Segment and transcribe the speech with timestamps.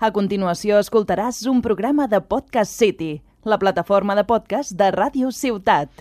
[0.00, 5.92] A continuació escoltaràs un programa de Podcast City, la plataforma de podcast de Ràdio Ciutat.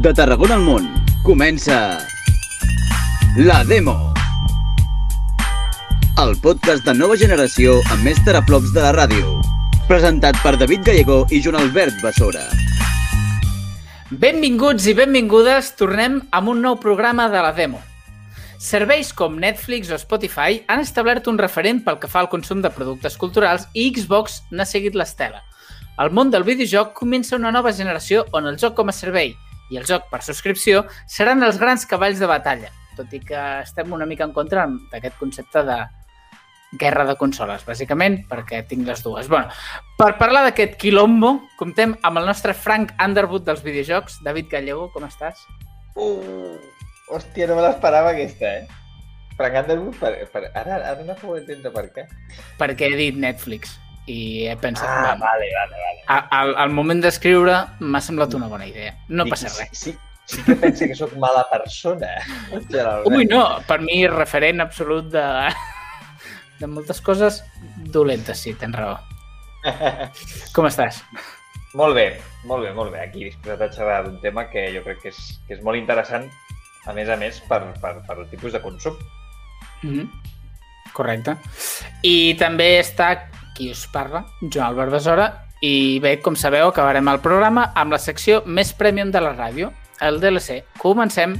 [0.00, 0.88] De Tarragona al món,
[1.28, 2.00] comença...
[3.36, 3.98] La Demo.
[6.24, 9.49] El podcast de nova generació amb més teraflops de la ràdio.
[9.90, 12.44] Presentat per David Gallego i Joan Albert Bessora.
[14.22, 17.80] Benvinguts i benvingudes, tornem amb un nou programa de la Demo.
[18.62, 22.70] Serveis com Netflix o Spotify han establert un referent pel que fa al consum de
[22.70, 25.42] productes culturals i Xbox n'ha seguit l'estela.
[25.98, 29.34] El món del videojoc comença una nova generació on el joc com a servei
[29.74, 33.90] i el joc per subscripció seran els grans cavalls de batalla, tot i que estem
[33.90, 35.82] una mica en contra d'aquest concepte de
[36.78, 39.28] guerra de consoles, bàsicament, perquè tinc les dues.
[39.28, 39.50] Bueno,
[39.98, 44.20] per parlar d'aquest quilombo, comptem amb el nostre Frank Underwood dels videojocs.
[44.26, 45.42] David Gallego, com estàs?
[45.96, 46.58] Uh,
[47.10, 48.66] hòstia, no me l'esperava aquesta, eh?
[49.40, 52.04] Frank Underwood, per, per, ara, ara no puc entendre per què.
[52.60, 53.78] Perquè he dit Netflix
[54.10, 54.86] i he pensat...
[54.88, 56.28] Ah, bueno, vale, vale, vale.
[56.36, 58.94] al, al moment d'escriure m'ha semblat una bona idea.
[59.08, 59.72] No I- passa res.
[59.72, 62.14] Sí, sí, sí que pensa que sóc mala persona.
[62.70, 63.10] Gerald.
[63.10, 65.24] Ui, no, per mi referent absolut de,
[66.60, 67.42] de moltes coses
[67.92, 68.98] dolentes, sí, tens raó.
[70.54, 71.02] Com estàs?
[71.78, 72.06] Molt bé,
[72.44, 73.04] molt bé, molt bé.
[73.06, 76.26] Aquí disposat a xerrar d'un tema que jo crec que és, que és molt interessant,
[76.86, 78.96] a més a més, per, per, per el tipus de consum.
[79.82, 80.08] Mm -hmm.
[80.92, 81.36] Correcte.
[82.02, 87.20] I també està qui us parla, Joan Albert Besora, i bé, com sabeu, acabarem el
[87.20, 90.64] programa amb la secció més premium de la ràdio, el DLC.
[90.78, 91.38] Comencem.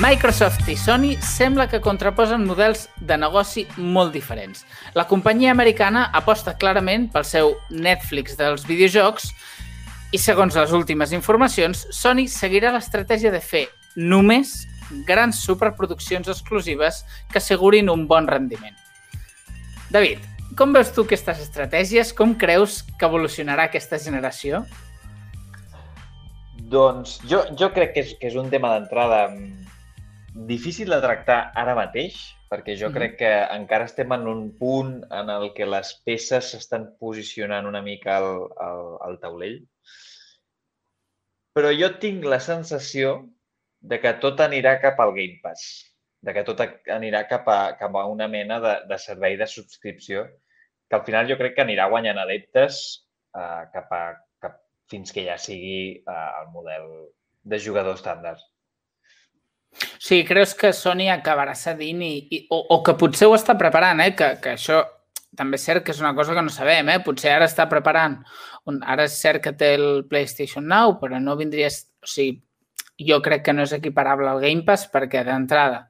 [0.00, 4.62] Microsoft i Sony sembla que contraposen models de negoci molt diferents.
[4.96, 9.26] La companyia americana aposta clarament pel seu Netflix dels videojocs
[10.16, 14.54] i segons les últimes informacions, Sony seguirà l'estratègia de fer només
[15.04, 18.78] grans superproduccions exclusives que assegurin un bon rendiment.
[19.92, 20.24] David,
[20.56, 22.14] com veus tu aquestes estratègies?
[22.16, 24.64] Com creus que evolucionarà aquesta generació?
[26.72, 29.69] Doncs jo, jo crec que és, que és un tema d'entrada mm,
[30.34, 32.16] difícil de tractar ara mateix,
[32.50, 32.94] perquè jo Mhm.
[32.94, 37.82] crec que encara estem en un punt en el que les peces s'estan posicionant una
[37.82, 39.60] mica al, al, al taulell.
[41.56, 43.28] Però jo tinc la sensació
[43.80, 45.64] de que tot anirà cap al Game Pass,
[46.22, 46.60] de que tot
[46.94, 50.26] anirà cap a, cap a una mena de, de servei de subscripció,
[50.88, 52.80] que al final jo crec que anirà guanyant adeptes
[53.36, 54.02] eh, cap a,
[54.42, 56.88] cap, fins que ja sigui eh, el model
[57.42, 58.40] de jugador estàndard.
[59.98, 64.02] Sí, creus que Sony acabarà cedint i, i, o, o que potser ho està preparant,
[64.02, 64.12] eh?
[64.18, 64.82] que, que això
[65.38, 67.00] també és cert que és una cosa que no sabem, eh?
[67.06, 68.18] potser ara està preparant,
[68.68, 71.70] un, ara és cert que té el PlayStation Now, però no vindria...
[72.00, 72.40] O sigui,
[73.00, 75.86] jo crec que no és equiparable al Game Pass perquè d'entrada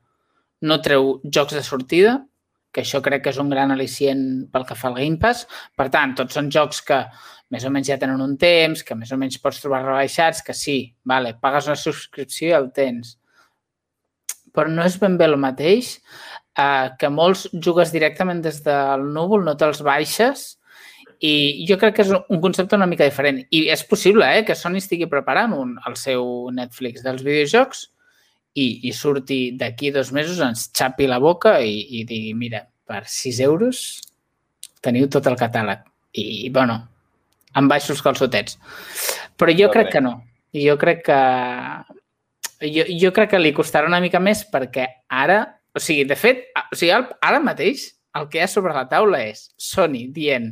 [0.66, 2.18] no treu jocs de sortida,
[2.70, 5.46] que això crec que és un gran al·licient pel que fa al Game Pass.
[5.74, 7.00] Per tant, tots són jocs que
[7.50, 10.54] més o menys ja tenen un temps, que més o menys pots trobar rebaixats, que
[10.54, 13.16] sí, vale, pagues una subscripció i el tens
[14.54, 15.96] però no és ben bé el mateix
[16.58, 20.48] eh, que molts jugues directament des del núvol, no te'ls baixes
[21.20, 23.42] i jo crec que és un concepte una mica diferent.
[23.52, 27.84] I és possible eh, que Sony estigui preparant un, el seu Netflix dels videojocs
[28.56, 33.04] i, i surti d'aquí dos mesos, ens xapi la boca i, i digui, mira, per
[33.06, 33.84] 6 euros
[34.80, 35.84] teniu tot el catàleg.
[36.16, 36.80] I, bueno,
[37.54, 38.56] amb baixos calçotets.
[39.36, 40.16] Però jo crec que no.
[40.56, 41.20] Jo crec que
[42.60, 45.42] jo, jo crec que li costarà una mica més perquè ara,
[45.74, 47.86] o sigui, de fet, o sigui, ara mateix
[48.18, 50.50] el que hi ha sobre la taula és Sony dient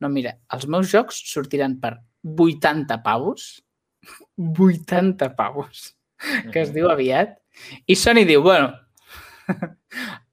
[0.00, 3.50] no, mira, els meus jocs sortiran per 80 pavos,
[4.38, 5.90] 80 pavos,
[6.52, 7.36] que es diu aviat,
[7.86, 8.70] i Sony diu, bueno,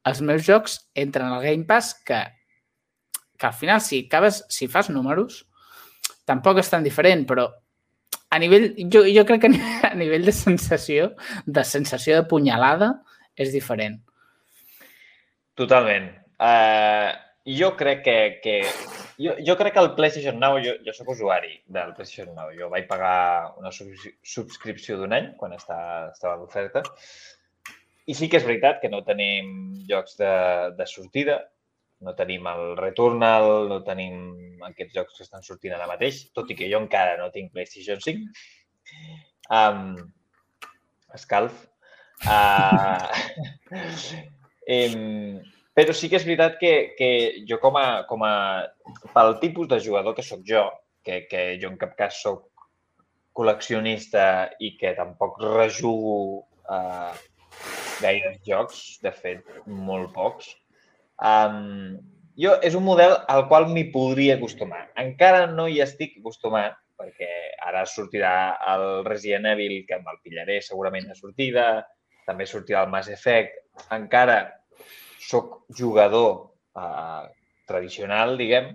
[0.07, 2.21] els meus jocs entren al Game Pass que,
[3.38, 5.45] que al final, si acabes, si fas números,
[6.27, 7.47] tampoc és tan diferent, però
[8.29, 9.51] a nivell, jo, jo crec que
[9.91, 11.13] a nivell de sensació,
[11.45, 12.91] de sensació de punyalada,
[13.38, 14.00] és diferent.
[15.57, 16.09] Totalment.
[16.38, 17.13] Uh,
[17.47, 18.56] jo crec que, que
[19.18, 22.51] jo, jo crec que el PlayStation Now, jo, jo sóc usuari del PlayStation Now.
[22.53, 25.80] Jo vaig pagar una subs- subscripció d'un any quan està,
[26.12, 26.83] estava d'oferta.
[28.07, 29.50] I sí que és veritat que no tenim
[29.89, 30.33] jocs de,
[30.77, 31.41] de sortida,
[32.05, 36.57] no tenim el Returnal, no tenim aquests jocs que estan sortint ara mateix, tot i
[36.57, 38.27] que jo encara no tinc PlayStation 5.
[39.57, 39.95] Um,
[41.17, 41.63] escalf.
[42.25, 43.07] Uh,
[44.67, 45.39] eh,
[45.77, 47.09] però sí que és veritat que, que
[47.49, 48.33] jo com a, com a...
[49.13, 50.65] Pel tipus de jugador que sóc jo,
[51.05, 52.47] que, que jo en cap cas sóc
[53.38, 54.23] col·leccionista
[54.65, 56.15] i que tampoc rejugo
[56.73, 57.13] eh,
[58.01, 60.49] gaires jocs, de fet, molt pocs,
[61.21, 61.97] um,
[62.37, 64.87] jo és un model al qual m'hi podria acostumar.
[65.01, 67.29] Encara no hi estic acostumat, perquè
[67.65, 68.33] ara sortirà
[68.73, 71.67] el Resident Evil, que me'l pillaré segurament de sortida,
[72.27, 73.57] també sortirà el Mass Effect.
[73.93, 74.37] Encara
[75.27, 76.31] sóc jugador
[76.77, 77.25] eh,
[77.69, 78.71] tradicional, diguem,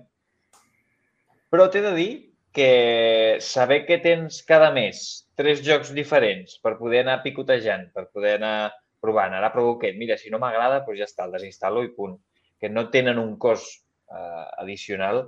[1.53, 2.13] però t'he de dir
[2.53, 8.37] que saber que tens cada mes tres jocs diferents per poder anar picotejant, per poder
[8.39, 8.73] anar
[9.03, 9.35] provant.
[9.35, 9.97] Ara provo aquest.
[9.99, 12.19] Mira, si no m'agrada, doncs ja està, el desinstal·lo i punt.
[12.63, 13.83] Que no tenen un cost
[14.15, 15.25] eh, addicional,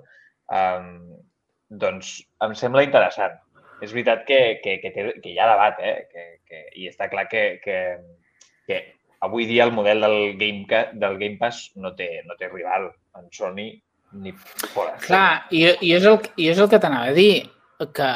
[0.55, 0.83] eh,
[1.69, 2.17] doncs
[2.47, 3.41] em sembla interessant.
[3.83, 5.97] És veritat que, que, que, té, que hi ha debat, eh?
[6.13, 7.81] que, que, i està clar que, que,
[8.69, 8.79] que
[9.27, 12.89] avui dia el model del Game, del Game Pass no té, no té rival
[13.19, 13.67] en Sony
[14.23, 14.33] ni
[14.71, 14.95] fora.
[15.03, 17.45] Clar, i, i, és el, i és el que t'anava a dir,
[17.97, 18.11] que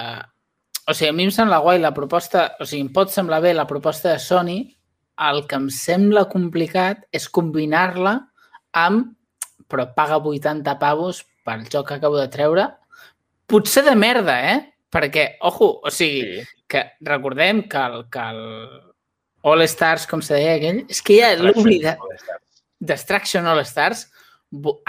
[0.89, 3.53] o sigui, a mi em sembla guai la proposta, o sigui, em pot semblar bé
[3.53, 4.59] la proposta de Sony,
[5.29, 8.15] el que em sembla complicat és combinar-la
[8.87, 9.15] amb
[9.69, 12.67] però paga 80 pavos pel joc que acabo de treure.
[13.49, 14.59] Potser de merda, eh?
[14.89, 16.63] Perquè, ojo, o sigui, sí.
[16.69, 18.45] que recordem que el, que el,
[19.43, 22.01] All Stars, com se deia aquell, és que ja l'oblidat.
[22.79, 24.07] Distraction All Stars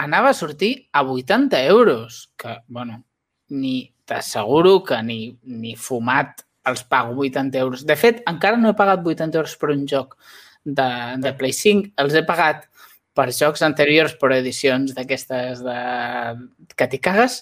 [0.00, 3.02] anava a sortir a 80 euros, que, bueno,
[3.50, 7.84] ni t'asseguro que ni, ni fumat els pago 80 euros.
[7.86, 10.16] De fet, encara no he pagat 80 euros per un joc
[10.64, 10.90] de,
[11.20, 11.92] de Play 5.
[12.00, 12.69] Els he pagat
[13.16, 15.78] per jocs anteriors, per edicions d'aquestes de...
[16.76, 17.40] que t'hi cagues.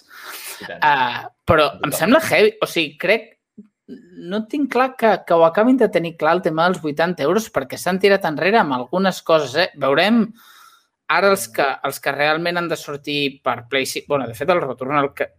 [0.65, 2.55] Uh, però em sembla heavy.
[2.63, 3.35] O sigui, crec
[3.89, 7.49] no tinc clar que, que ho acabin de tenir clar el tema dels 80 euros
[7.53, 9.55] perquè s'han tirat enrere amb algunes coses.
[9.57, 9.69] Eh?
[9.81, 10.21] Veurem
[11.09, 14.05] ara els que, els que realment han de sortir per Play 5.
[14.07, 15.31] bueno, de fet, el retorn el que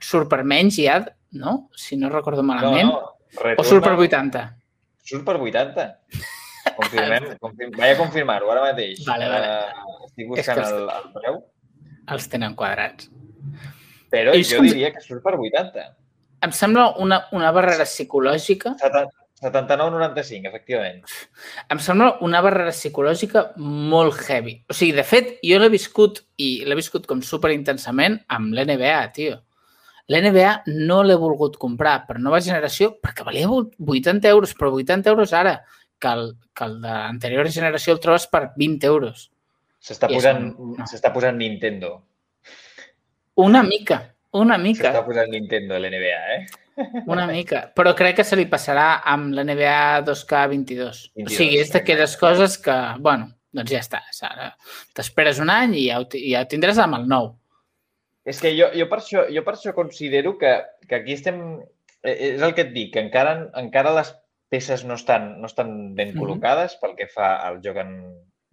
[0.00, 1.00] surt per menys ja,
[1.40, 1.70] no?
[1.76, 2.90] Si no recordo malament.
[2.90, 3.12] No, no.
[3.34, 3.60] Retorna...
[3.60, 4.44] O surt per 80?
[5.04, 5.88] Surt per 80.
[6.78, 7.74] Confirmem, confirm...
[7.80, 9.02] vaig a confirmar-ho ara mateix.
[9.08, 9.50] Vale, vale.
[9.50, 11.42] Uh, estic buscant es el, el preu.
[12.14, 13.10] Els tenen quadrats.
[14.14, 14.70] Però I jo com...
[14.70, 15.92] diria que surt per 80
[16.44, 18.76] em sembla una, una barrera psicològica...
[19.44, 21.00] 79,95, efectivament.
[21.72, 24.54] Em sembla una barrera psicològica molt heavy.
[24.70, 29.02] O sigui, de fet, jo l'he viscut i l'he viscut com super intensament amb l'NBA,
[29.16, 29.40] tio.
[30.12, 30.54] L'NBA
[30.86, 35.58] no l'he volgut comprar per nova generació perquè valia 80 euros, però 80 euros ara,
[36.04, 39.28] que el, que el d'anterior generació el trobes per 20 euros.
[39.84, 41.14] S'està posant, no.
[41.14, 41.94] posant Nintendo.
[43.44, 44.00] Una mica,
[44.40, 44.90] una mica.
[44.90, 46.44] S'està posant Nintendo a l'NBA, eh?
[47.06, 47.68] Una mica.
[47.74, 50.50] Però crec que se li passarà amb l'NBA 2K22.
[50.50, 52.74] 22, o sigui, és d'aquelles coses que,
[53.04, 54.02] bueno, doncs ja està.
[54.96, 57.32] T'esperes un any i ja ho, ja ho tindràs amb el nou.
[58.24, 60.56] És que jo, jo, per, això, jo per això considero que,
[60.88, 61.40] que aquí estem...
[62.04, 64.10] Eh, és el que et dic, que encara, encara les
[64.48, 66.80] peces no estan, no estan ben col·locades mm -hmm.
[66.80, 67.90] pel que fa al joc en...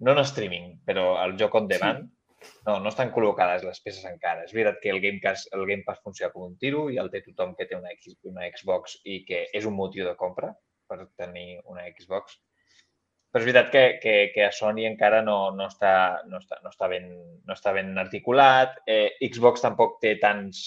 [0.02, 2.10] No en streaming, però al joc on demand.
[2.10, 2.22] Sí
[2.66, 4.46] no, no estan col·locades les peces encara.
[4.46, 7.12] És veritat que el Game Pass, el Game Pass funciona com un tiro i el
[7.14, 10.52] té tothom que té una, X, una Xbox i que és un motiu de compra
[10.90, 12.40] per tenir una Xbox.
[13.32, 15.94] Però és veritat que, que, que a Sony encara no, no, està,
[16.28, 17.08] no, està, no, està ben,
[17.48, 18.82] no està ben articulat.
[18.86, 20.66] Eh, Xbox tampoc té tants,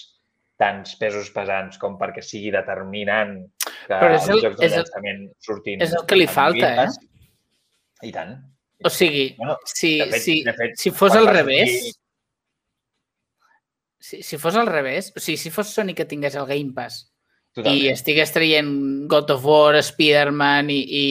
[0.65, 3.37] tants pesos pesants com perquè sigui determinant
[3.85, 5.85] que Però és el, els jocs de llançament surtin...
[5.85, 8.09] És el que li falta, eh?
[8.09, 8.35] I tant.
[8.85, 11.71] O sigui, bueno, si, fet, si, fet, si fos al revés...
[11.71, 12.01] Aquí...
[14.05, 17.07] Si, si fos al revés, o sigui, si fos Sony que tingués el Game Pass
[17.57, 17.79] Totalment.
[17.81, 18.75] i estigués traient
[19.09, 21.07] God of War, Spider-Man i, i,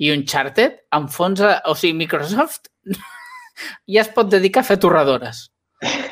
[0.00, 1.58] i Uncharted, enfonsa...
[1.68, 2.70] O sigui, Microsoft
[3.92, 5.46] ja es pot dedicar a fer torradores.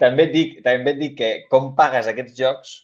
[0.00, 2.76] també, et dic, també et dic que com pagues aquests jocs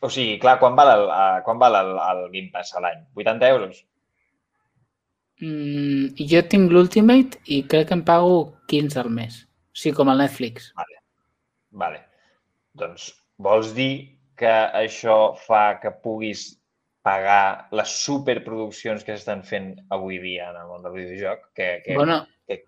[0.00, 1.06] o sigui, clar, quan val el,
[1.46, 3.00] quan val el, el Game Pass a l'any?
[3.16, 3.80] 80 euros?
[5.40, 8.36] Mm, jo tinc l'Ultimate i crec que em pago
[8.70, 9.40] 15 al mes.
[9.72, 10.72] O sigui, com el Netflix.
[10.78, 11.00] Vale.
[11.82, 12.00] vale.
[12.78, 13.10] Doncs
[13.42, 13.92] vols dir
[14.38, 16.50] que això fa que puguis
[17.06, 21.48] pagar les superproduccions que s'estan fent avui dia en el món del videojoc?
[21.54, 22.60] Que, que, bueno, que...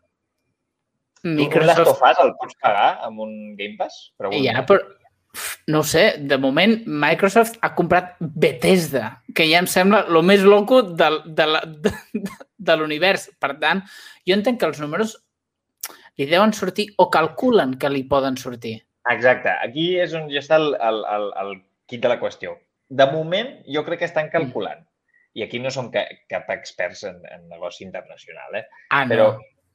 [1.24, 1.84] Microsoft...
[1.84, 4.10] Tu un Last el pots pagar amb un Game Pass?
[4.18, 4.40] Pregunta.
[4.46, 4.80] Ja, però,
[5.70, 10.82] no sé, de moment Microsoft ha comprat Bethesda, que ja em sembla el més loco
[10.82, 11.94] de, de, la, de,
[12.70, 13.28] de l'univers.
[13.40, 13.84] Per tant,
[14.26, 15.16] jo entenc que els números
[16.18, 18.80] li deuen sortir o calculen que li poden sortir.
[19.10, 19.52] Exacte.
[19.64, 21.56] Aquí és on ja està el, el, el, el
[21.88, 22.58] kit de la qüestió.
[22.90, 24.84] De moment, jo crec que estan calculant.
[25.34, 28.64] i aquí no som ca cap experts en, en negoci internacional, eh?
[28.90, 29.10] Ah, no.
[29.12, 29.26] Però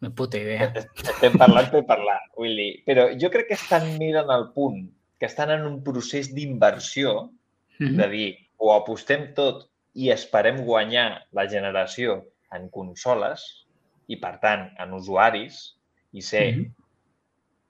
[0.05, 0.69] Ni puta idea.
[1.01, 2.71] estem parlant per parlar, vull dir.
[2.85, 4.83] Però jo crec que estan mirant al punt
[5.19, 7.31] que estan en un procés d'inversió
[7.79, 7.97] Mhm.
[7.97, 12.21] de dir o apostem tot i esperem guanyar la generació
[12.55, 13.65] en consoles
[14.07, 15.75] i, per tant, en usuaris
[16.13, 16.71] i ser Mhm.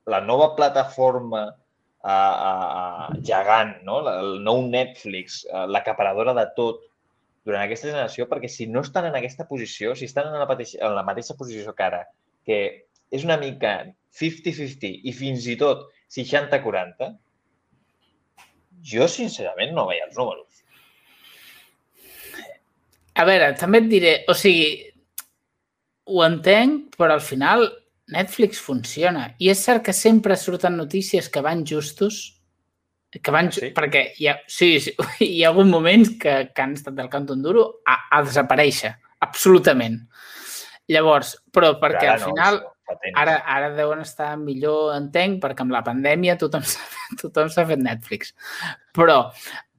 [0.08, 1.56] la nova plataforma
[2.06, 4.08] uh, uh, gegant, no?
[4.10, 6.84] El nou Netflix, uh, l'acaparadora de tot
[7.46, 10.78] durant aquesta generació, perquè si no estan en aquesta posició, si estan en la, mateixa,
[10.86, 12.04] en la mateixa posició que ara,
[12.46, 12.60] que
[13.12, 13.78] és una mica
[14.16, 17.14] 50-50 i fins i tot 60-40,
[18.86, 20.62] jo sincerament no veia els números.
[23.16, 24.70] A veure, també et diré, o sigui,
[26.12, 27.66] ho entenc, però al final
[28.12, 29.30] Netflix funciona.
[29.40, 32.36] I és cert que sempre surten notícies que van justos,
[33.16, 33.72] que van, sí?
[33.76, 37.38] perquè hi ha, sí, sí, hi ha hagut moments que, que han estat del canto
[37.40, 38.92] duro a, a desaparèixer,
[39.24, 40.02] absolutament.
[40.92, 43.16] Llavors, però perquè Però al final, temps.
[43.18, 48.36] ara, ara deuen estar millor, entenc, perquè amb la pandèmia tothom s'ha fet, Netflix.
[48.94, 49.32] Però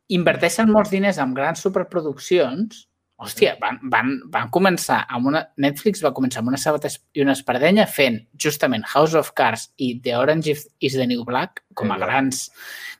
[0.08, 2.84] inverteixen molts diners en grans superproduccions.
[3.16, 5.40] Hòstia, van, van, van començar amb una...
[5.56, 9.94] Netflix va començar amb una sabata i una espardenya fent justament House of Cards i
[10.04, 12.50] The Orange is- the New Black com a grans,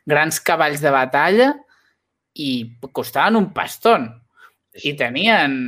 [0.09, 1.51] grans cavalls de batalla
[2.33, 2.49] i
[2.97, 4.09] costaven un paston
[4.89, 5.61] i tenien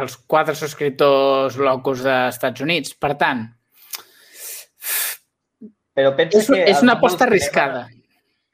[0.00, 2.94] els quatre subscriptors locos dels Estats Units.
[2.98, 3.44] Per tant,
[5.94, 7.82] Però pensa és, que és una aposta cinema- arriscada.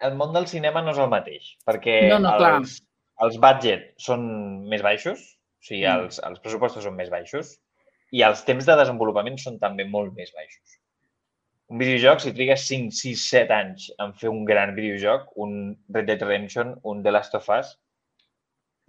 [0.00, 2.54] El món del cinema no és el mateix, perquè No, no, clar.
[2.61, 2.78] els,
[3.25, 4.23] els budget són
[4.68, 6.04] més baixos, o sigui, Mm.
[6.06, 7.59] els, els pressupostos són més baixos
[8.12, 10.78] i els temps de desenvolupament són també molt més baixos.
[11.70, 16.06] Un videojoc, si trigues 5, 6, 7 anys en fer un gran videojoc, un Red
[16.06, 17.78] Dead Redemption, un The Last of Us,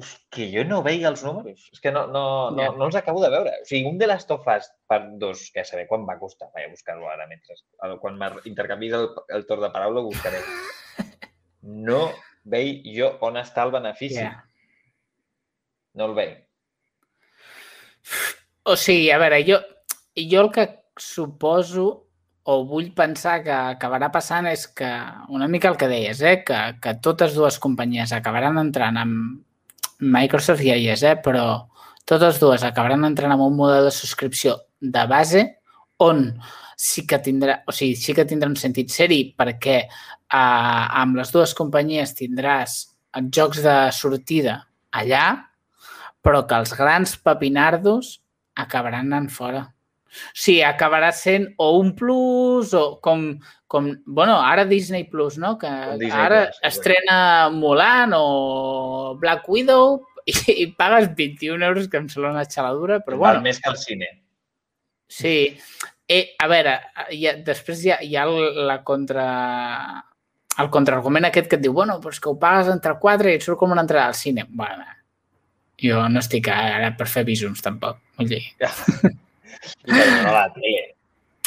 [0.02, 1.70] és que jo no veia els números.
[1.74, 2.24] És que no, no,
[2.56, 3.54] no, no els acabo de veure.
[3.62, 6.50] O sigui, un The Last of Us per dos, que a saber quan va costar.
[6.56, 7.58] Vaig a buscar-lo ara mentre...
[8.02, 10.44] Quan m'intercanvis el, el torn de paraula ho buscaré.
[11.62, 12.08] No
[12.50, 14.18] veig jo on està el benefici.
[14.18, 14.40] Yeah.
[15.94, 16.40] No el veig.
[18.66, 19.60] O sigui, a veure, jo,
[20.18, 20.66] jo el que
[20.98, 21.86] suposo
[22.44, 24.90] o vull pensar que acabarà passant és que,
[25.30, 26.42] una mica el que deies, eh?
[26.46, 29.44] que, que totes dues companyies acabaran entrant amb
[30.02, 31.16] Microsoft ja hi és, eh?
[31.22, 31.68] però
[32.10, 35.44] totes dues acabaran entrant amb un model de subscripció de base
[36.02, 36.26] on
[36.82, 41.30] sí que tindrà, o sigui, sí que tindrà un sentit seri perquè eh, amb les
[41.34, 42.80] dues companyies tindràs
[43.20, 44.56] els jocs de sortida
[44.92, 45.26] allà,
[46.24, 48.16] però que els grans papinardos
[48.56, 49.66] acabaran anant fora.
[50.34, 53.26] Sigui, acabarà sent o un plus o com,
[53.72, 55.58] com bueno, ara Disney Plus, no?
[55.62, 57.18] Que Disney ara Plus, sí, estrena
[57.54, 60.02] Mulan o Black Widow
[60.32, 63.72] i, i pagues 21 euros, que em sembla una xaladura, però Val bueno, més que
[63.72, 64.12] el cine.
[65.12, 65.36] Sí.
[66.12, 67.08] Eh, a veure, ha,
[67.46, 69.28] després hi ha, hi ha la contra...
[70.60, 73.40] el contraargument aquest que et diu, bueno, però és que ho pagues entre quatre i
[73.40, 74.44] et surt com una entrada al cine.
[74.50, 74.84] Bueno,
[75.82, 78.02] jo no estic ara per fer bisons, tampoc.
[78.20, 78.68] Vull dir, I
[79.86, 80.84] per veure la tele.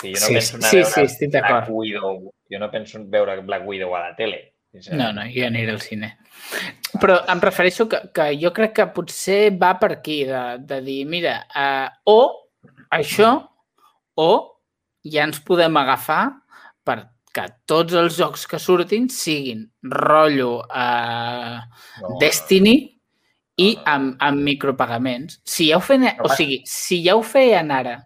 [0.01, 1.69] Sí, jo no Sí, penso anar sí, a veure sí, Black.
[1.71, 2.33] Widow.
[2.51, 4.43] Jo no penso en veure Black Widow a la tele.
[4.91, 6.17] no, no, jo aniré al cine.
[7.01, 11.05] Però em refereixo que, que jo crec que potser va per aquí, de, de dir,
[11.07, 12.19] mira, uh, o
[12.91, 13.31] això,
[14.19, 14.31] o
[15.05, 16.23] ja ens podem agafar
[16.85, 21.61] perquè tots els jocs que surtin siguin rotllo uh,
[22.03, 22.94] No, Destiny
[23.61, 25.39] i amb, amb micropagaments.
[25.47, 28.01] Si ja ho feien, o sigui, si ja ho feien ara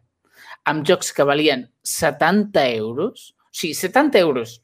[0.68, 4.58] amb jocs que valien 70 euros, o sigui, 70 euros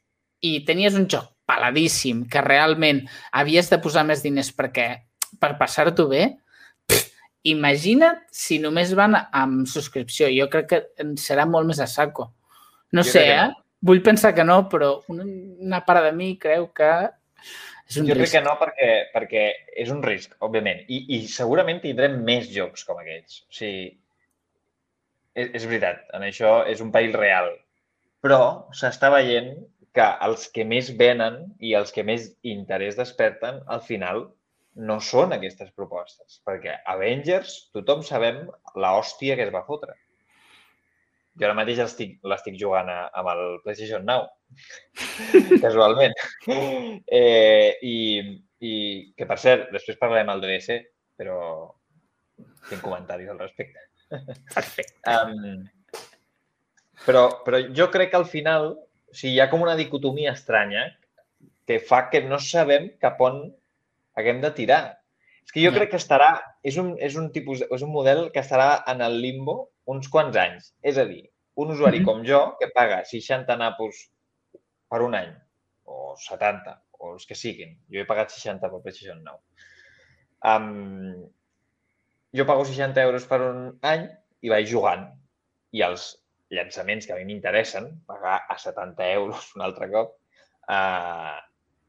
[0.44, 4.88] i tenies un joc peladíssim que realment havies de posar més diners perquè
[5.40, 6.24] per passar-t'ho bé,
[7.44, 10.30] imagina't si només van amb subscripció.
[10.32, 10.80] Jo crec que
[11.20, 12.30] serà molt més a saco.
[12.92, 13.50] No Jo sé, que eh?
[13.84, 15.26] Vull pensar que no, però una,
[15.60, 16.90] una part de mi creu que
[17.88, 18.36] és un Jo crec risc.
[18.36, 19.44] que no perquè, perquè
[19.84, 20.84] és un risc, òbviament.
[20.88, 23.42] I, I segurament tindrem més jocs com aquests.
[23.44, 23.84] O sigui,
[25.34, 27.50] és, és veritat, en això és un perill real.
[28.24, 28.40] Però
[28.72, 29.52] s'està veient
[29.94, 34.24] que els que més venen i els que més interès desperten, al final,
[34.74, 36.40] no són aquestes propostes.
[36.46, 38.40] Perquè Avengers, tothom sabem
[38.74, 39.94] la hòstia que es va fotre.
[41.34, 44.28] Jo ara mateix l'estic jugant a, amb el PlayStation Now,
[45.64, 46.14] casualment.
[47.14, 47.96] Eh, i,
[48.64, 48.72] I
[49.16, 50.78] que, per cert, després parlarem al DDC,
[51.18, 51.38] però
[52.68, 53.82] tinc comentaris al respecte.
[54.54, 55.10] Perfecte.
[55.10, 55.64] Um,
[57.04, 58.70] però, però jo crec que al final
[59.14, 60.88] o sigui, hi ha com una dicotomia estranya
[61.68, 63.44] que fa que no sabem cap on
[64.18, 64.82] haguem de tirar.
[65.44, 65.76] És que jo Ja.
[65.78, 66.40] crec que estarà...
[66.64, 70.36] És un, és un tipus, és un model que estarà en el limbo uns quants
[70.36, 70.72] anys.
[70.82, 71.22] És a dir,
[71.56, 72.04] un usuari Mhm.
[72.04, 74.10] com jo, que paga 60 napos
[74.90, 75.32] per un any,
[75.84, 77.78] o 70, o els que siguin.
[77.90, 79.40] Jo he pagat 60 per PlayStation 9.
[80.44, 81.30] Um,
[82.32, 84.08] jo pago 60 euros per un any
[84.42, 85.06] i vaig jugant.
[85.72, 90.18] I els llançaments que a mi m'interessen, pagar a 70 euros un altre cop,
[90.68, 91.40] uh,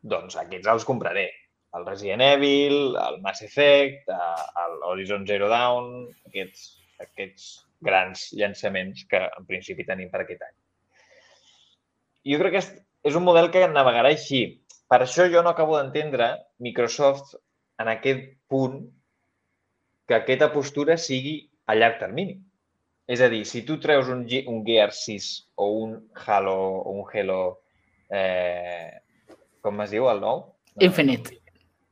[0.02, 1.32] doncs aquests els compraré.
[1.76, 9.06] El Resident Evil, el Mass Effect, eh, el Horizon Zero Dawn, aquests, aquests grans llançaments
[9.10, 10.56] que en principi tenim per aquest any.
[12.32, 12.70] Jo crec que és,
[13.12, 14.44] és un model que navegarà així.
[14.90, 17.36] Per això jo no acabo d'entendre Microsoft
[17.82, 18.82] en aquest punt
[20.08, 22.38] que aquesta postura sigui a llarg termini.
[23.06, 25.30] És a dir, si tu treus un, un Gear 6
[25.62, 27.42] o un Halo o un Halo...
[28.10, 29.02] Eh,
[29.66, 30.44] com es diu el nou?
[30.86, 31.40] Infinite.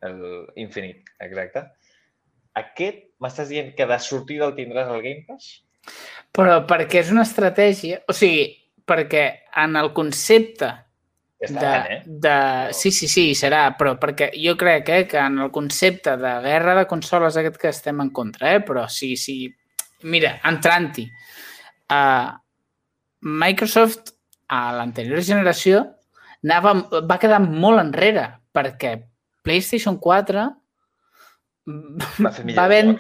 [0.06, 0.20] El
[0.62, 1.64] Infinite, exacte.
[2.60, 5.64] Aquest m'estàs dient que de sortida el tindràs al Game Pass?
[6.34, 8.02] Però perquè és una estratègia...
[8.10, 8.48] O sigui,
[8.88, 9.26] perquè
[9.64, 12.02] en el concepte de, estaran, eh?
[12.06, 12.38] de...
[12.74, 16.76] Sí, sí, sí, serà, però perquè jo crec eh, que en el concepte de guerra
[16.80, 18.64] de consoles aquest que estem en contra, eh?
[18.66, 19.38] però sí, sí...
[20.04, 21.06] Mira, entrant-hi,
[21.96, 22.32] uh,
[23.24, 24.12] Microsoft
[24.52, 25.86] a l'anterior generació
[26.44, 26.74] anava,
[27.08, 28.98] va quedar molt enrere perquè
[29.44, 30.44] PlayStation 4
[31.66, 32.98] Va ven,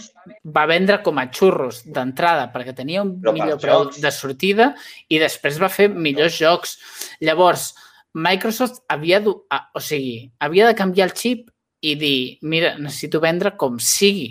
[0.55, 3.99] va vendre com a xurros d'entrada perquè tenia un Però per millor preu jocs.
[4.03, 4.67] de sortida
[5.11, 6.77] i després va fer millors jocs.
[7.19, 7.73] Llavors,
[8.13, 11.49] Microsoft havia, o sigui, havia de canviar el xip
[11.83, 14.29] i dir, mira, necessito vendre com sigui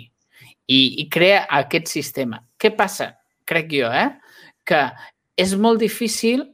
[0.65, 2.41] i, i crea aquest sistema.
[2.57, 3.11] Què passa?
[3.45, 4.09] Crec jo, eh?
[4.65, 4.87] Que
[5.37, 6.45] és molt difícil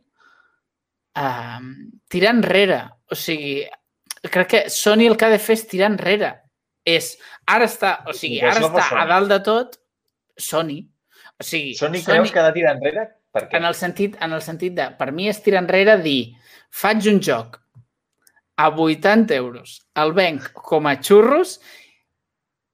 [1.15, 1.59] eh,
[2.09, 2.81] tirar enrere.
[3.07, 3.62] O sigui,
[4.27, 6.33] crec que Sony el que ha de fer és tirar enrere.
[6.88, 7.13] És,
[7.48, 9.07] ara està, o sigui, ara està a Sony?
[9.13, 9.79] dalt de tot
[10.39, 10.77] Sony.
[11.39, 13.07] O sigui, Sony creus que ha de tirar enrere?
[13.29, 13.59] Per què?
[13.59, 16.34] en el sentit, en el sentit de, per mi és tirar enrere dir,
[16.73, 17.60] faig un joc
[18.60, 21.60] a 80 euros, el venc com a xurros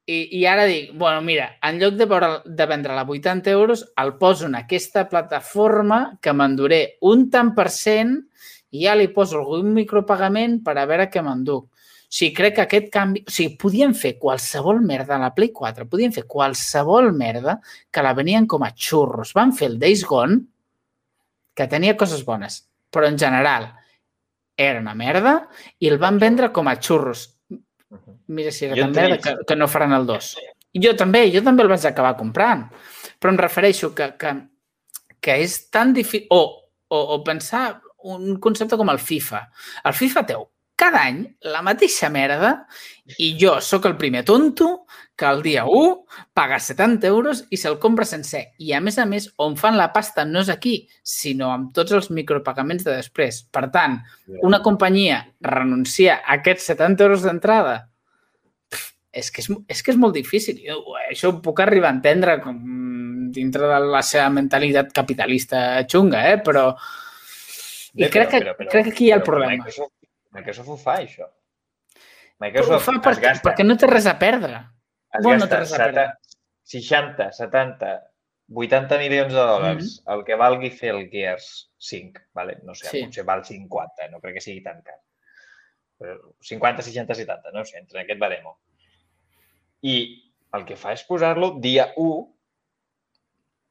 [0.06, 3.84] i, i ara dic, bueno, mira, en lloc de, veure, de vendre-la a 80 euros,
[4.02, 8.16] el poso en aquesta plataforma que m'enduré un tant per cent
[8.72, 11.68] i ja li poso algun micropagament per a veure què m'enduc.
[12.16, 13.26] Sigui, crec que aquest canvi...
[13.28, 17.58] O sigui, podien fer qualsevol merda a la Play 4, podien fer qualsevol merda
[17.92, 19.34] que la venien com a xurros.
[19.36, 20.38] Van fer el Days Gone,
[21.56, 23.68] que tenia coses bones, però en general
[24.56, 25.36] era una merda
[25.84, 27.28] i el van vendre com a xurros.
[28.32, 30.32] Mira si era Jo tan merda que, que no faran el 2.
[30.88, 32.70] Jo també, jo també el vaig acabar comprant.
[33.20, 34.38] Però em refereixo que, que,
[35.20, 36.32] que és tan difícil...
[36.32, 36.44] O,
[36.88, 39.48] o, o pensar un concepte com el FIFA.
[39.90, 40.52] El FIFA teu
[40.86, 42.52] cada any la mateixa merda
[43.18, 44.86] i jo sóc el primer tonto
[45.18, 48.44] que el dia 1 paga 70 euros i se'l compra sencer.
[48.60, 51.96] I a més a més, on fan la pasta no és aquí, sinó amb tots
[51.96, 53.46] els micropagaments de després.
[53.48, 53.98] Per tant,
[54.44, 57.78] una companyia renuncia a aquests 70 euros d'entrada
[59.16, 60.60] és que és, és que és molt difícil.
[60.60, 62.60] Jo, això ho puc arribar a entendre com,
[63.32, 66.42] dintre de la seva mentalitat capitalista xunga, eh?
[66.44, 66.70] però...
[67.96, 69.64] I crec, que, crec que aquí hi ha el però problema.
[69.64, 69.94] Microsoft,
[70.36, 71.28] Microsoft ho fa, això.
[71.30, 74.60] Però ho Microsoft fa perquè, gasta, perquè no té res a perdre.
[75.16, 76.06] es bueno, no té res a perdre.
[76.66, 77.92] 60, 70,
[78.66, 82.58] 80 milions de dòlars, el que valgui fer el Gears 5, vale?
[82.64, 83.04] no sé, Sí.
[83.06, 85.00] potser val 50, no crec que sigui tan car.
[85.98, 88.58] Però 50, 60, 70, no sé, entre aquest baremo.
[89.82, 89.96] I
[90.54, 92.20] el que fa és posar-lo dia 1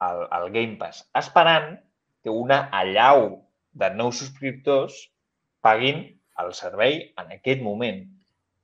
[0.07, 1.75] al, al Game Pass, esperant
[2.23, 4.97] que una allau de nous subscriptors
[5.61, 6.07] paguin
[6.43, 8.03] el servei en aquest moment.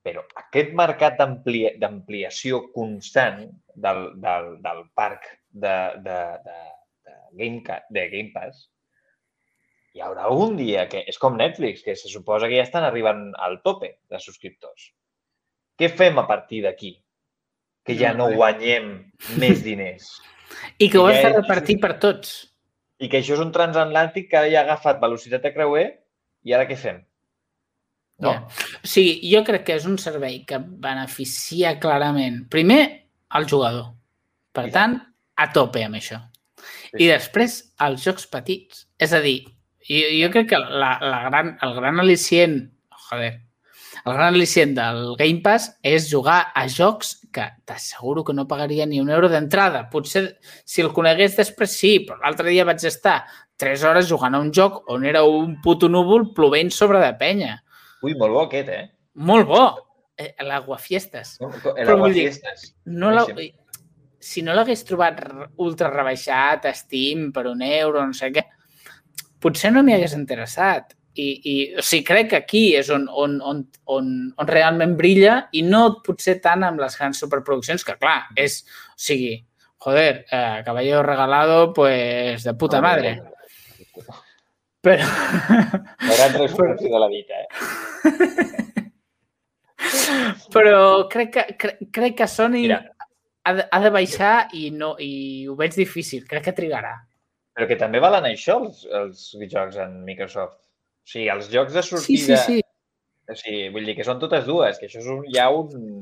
[0.01, 3.43] Però aquest mercat d'amplia- d'ampliació constant
[3.75, 5.75] del, del, del parc de,
[6.07, 6.59] de, de,
[7.05, 8.69] de, Game, de Game Pass,
[9.93, 13.31] hi haurà un dia que és com Netflix, que se suposa que ja estan arribant
[13.43, 14.93] al tope de subscriptors.
[15.77, 16.95] Què fem a partir d'aquí?
[17.85, 18.93] Que ja no guanyem
[19.41, 20.09] més diners.
[20.79, 22.53] I que ho has de repartir per tots.
[23.01, 25.87] I que això és un transatlàntic que ja ha agafat velocitat de creuer
[26.45, 27.01] i ara què fem?
[28.21, 28.33] No?
[28.85, 32.83] O sigui, jo crec que és un servei que beneficia clarament, primer,
[33.39, 33.95] el jugador.
[34.53, 34.73] Per Sí.
[34.75, 34.99] tant,
[35.37, 36.21] a tope amb això.
[36.99, 38.87] I després, els jocs petits.
[38.99, 39.45] És a dir,
[39.89, 42.59] jo, jo crec que la, la gran, el gran al·licient,
[43.09, 43.31] joder,
[44.05, 48.87] el gran al·licient del Game Pass és jugar a jocs que t'asseguro que no pagaria
[48.87, 49.89] ni un euro d'entrada.
[49.89, 53.25] Potser, si el conegués després, sí, però l'altre dia vaig estar
[53.57, 57.63] 3 hores jugant a un joc on era un puto núvol plovent sobre de penya.
[58.03, 58.85] Ui, molt bo aquest, eh?
[59.15, 59.65] Molt bo.
[60.21, 61.39] eh, l'aguafiestes.
[61.41, 61.51] No?
[61.87, 62.75] Aguafiestas.
[62.85, 63.25] No la,
[64.21, 65.21] si no l'hagués trobat
[65.65, 68.45] ultra rebaixat a Steam per un euro, no sé què,
[69.41, 70.97] potser no m'hi hagués interessat.
[71.21, 75.49] I, i, o sigui, crec que aquí és on, on, on, on, on realment brilla
[75.59, 78.61] i no potser tant amb les grans superproduccions, que clar, és,
[78.95, 79.35] o sigui,
[79.83, 83.17] joder, eh, Caballero Regalado, pues de puta madre.
[84.81, 87.90] Però, La gran transformació de la vida, eh?
[90.55, 92.81] però crec que, cre, crec que Sony Mira.
[93.45, 96.27] ha de, ha de baixar i, no, i ho veig difícil.
[96.29, 96.95] Crec que trigarà.
[97.57, 100.59] Però que també valen això els, els jocs en Microsoft.
[100.61, 102.43] O sigui, els jocs de Sí, sortida...
[102.45, 102.67] sí, sí.
[103.31, 106.01] O sigui, vull dir que són totes dues, que això és un, ja un...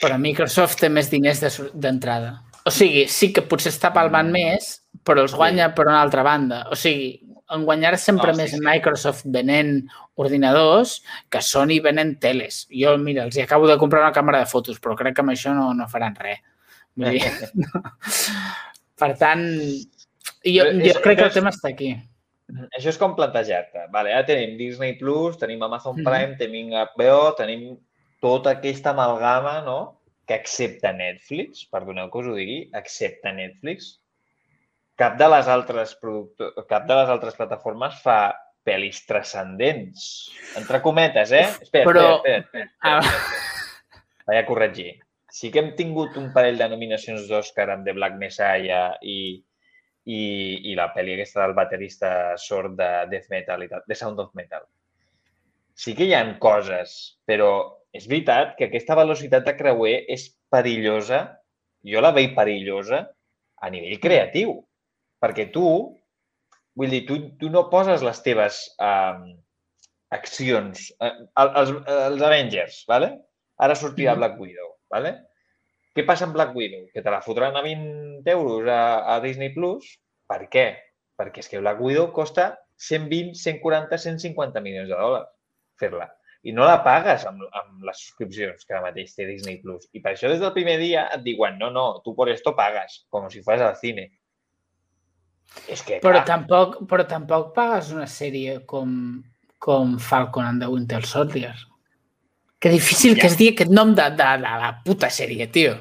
[0.00, 1.50] Però Microsoft té més diners de
[1.84, 2.30] d'entrada.
[2.64, 4.32] O sigui, sí que potser està palmant Mm.
[4.32, 4.70] més,
[5.04, 6.62] però els guanya per una altra banda.
[6.72, 7.21] O sigui,
[7.52, 8.60] en guanyarà sempre No, sí, més sí.
[8.64, 9.74] Microsoft venent
[10.16, 10.98] ordinadors
[11.30, 12.66] que Sony venent teles.
[12.72, 15.34] Jo, mira, els hi acabo de comprar una càmera de fotos, però crec que amb
[15.34, 16.40] això no, no faran res.
[16.96, 17.22] Vull dir,
[17.56, 17.82] no.
[19.02, 19.44] Per tant,
[20.44, 21.92] jo, Però és- jo crec que el tema està aquí.
[22.76, 23.86] Això és com plantejar-te.
[23.94, 26.04] Vale, ara tenim Disney+, Plus, tenim Amazon Mhm.
[26.04, 27.78] Prime, tenim HBO, tenim
[28.20, 33.98] tota aquesta amalgama, no?, que excepte Netflix, perdoneu que us ho digui, excepte Netflix,
[34.98, 35.94] cap de les altres
[36.68, 40.02] cap de les altres plataformes fa pel·lis transcendents.
[40.56, 41.46] Entre cometes, eh?
[41.64, 42.98] Espera, Però- espera, espera, espera, Ah.
[42.98, 44.02] espera, espera.
[44.26, 44.90] Vaig a corregir.
[45.32, 49.42] Sí que hem tingut un parell de nominacions d'Òscar amb The Black Messiah i,
[50.04, 50.20] i,
[50.70, 54.34] i la pel·li aquesta del baterista sord de Death Metal i tal, The Sound of
[54.38, 54.62] Metal.
[55.74, 57.48] Sí que hi han coses, però
[57.92, 61.24] és veritat que aquesta velocitat de creuer és perillosa,
[61.82, 63.06] jo la veig perillosa
[63.62, 64.60] a nivell creatiu,
[65.22, 65.66] perquè tu,
[66.78, 69.28] vull dir, tu, tu no poses les teves um,
[70.12, 73.14] accions, eh, els, els Avengers, ¿vale?
[73.62, 74.18] ara sortirà Mhm.
[74.18, 75.12] Black Widow, ¿vale?
[75.94, 76.86] Què passa amb Black Widow?
[76.92, 79.52] Que te la fotran a 20 euros a, a Disney+.
[79.54, 79.98] Plus?
[80.26, 80.66] Per què?
[81.20, 82.48] Perquè és que Black Widow costa
[82.80, 85.28] 120, 140, 150 milions de dòlars
[85.78, 86.08] fer-la.
[86.42, 89.60] I no la pagues amb, amb les subscripcions que ara mateix té Disney+.
[89.62, 89.86] Plus.
[89.92, 93.04] I per això des del primer dia et diuen no, no, tu por esto pagas,
[93.12, 94.08] com si fos al cine.
[95.68, 99.22] És que, Però clar, tampoc, però tampoc pagues una sèrie com,
[99.62, 101.54] com Falcon and the Winter Soldier.
[102.58, 103.20] Que difícil Ja.
[103.22, 105.76] que es digui aquest nom de, de, de la puta sèrie, tio.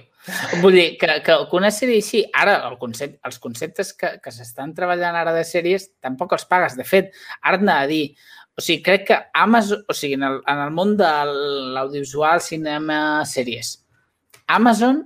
[0.61, 4.75] Vull dir, que, que, una sèrie així, ara el concepte, els conceptes que, que s'estan
[4.77, 6.77] treballant ara de sèries tampoc els pagues.
[6.77, 7.09] De fet,
[7.41, 8.03] ara et a dir,
[8.57, 11.09] o sigui, crec que Amazon, o sigui, en el, en el món de
[11.77, 13.79] l'audiovisual, cinema, sèries,
[14.47, 15.01] Amazon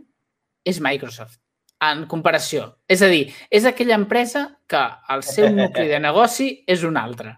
[0.66, 1.40] és Microsoft
[1.86, 2.74] en comparació.
[2.90, 7.36] És a dir, és aquella empresa que el seu nucli de negoci és un altre.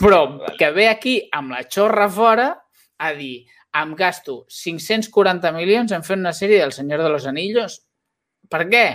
[0.00, 0.22] Però
[0.58, 2.48] que ve aquí amb la xorra fora
[3.00, 3.44] a dir
[3.80, 7.78] em gasto 540 milions en fer una sèrie del Senyor de los Anillos.
[8.50, 8.86] Per què?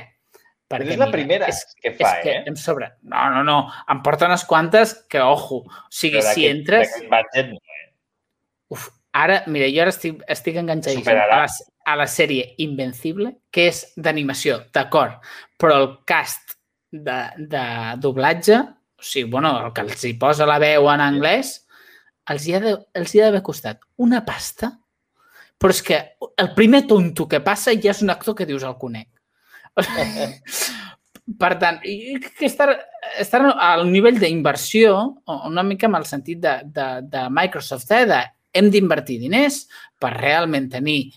[0.65, 2.43] Però és la primera que fa, és que eh?
[2.49, 2.89] em sobra.
[3.05, 3.59] No, no, no.
[3.91, 6.95] Em porta unes quantes que, ojo, o sigui, Però si entres...
[7.11, 7.85] budget no, eh?
[8.73, 11.43] Uf, ara, mira, jo ara estic, estic enganxadíssim Superarà.
[11.43, 15.21] a la, a la sèrie Invencible, que és d'animació, d'acord,
[15.61, 16.54] però el cast
[17.03, 17.65] de, de
[18.01, 18.59] doblatge,
[18.95, 21.57] o sigui, bueno, el que els hi posa la veu en anglès,
[22.31, 24.71] els hi ha de- d'haver costat una pasta,
[25.57, 25.99] però és que
[26.37, 29.09] el primer tonto que passa ja és un actor que dius el conec.
[31.39, 32.69] Per tant, que estar,
[33.17, 38.19] estar al nivell d'inversió, una mica amb el sentit de, de, de Microsoft, eh, de
[38.55, 39.63] hem d'invertir diners
[39.99, 41.09] per realment tenir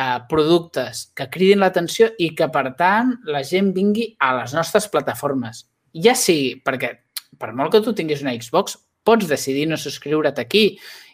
[0.00, 4.88] eh, productes que cridin l'atenció i que, per tant, la gent vingui a les nostres
[4.92, 5.66] plataformes.
[5.94, 6.94] Ja sigui perquè,
[7.38, 10.64] per molt que tu tinguis una Xbox, pots decidir no subscriure't aquí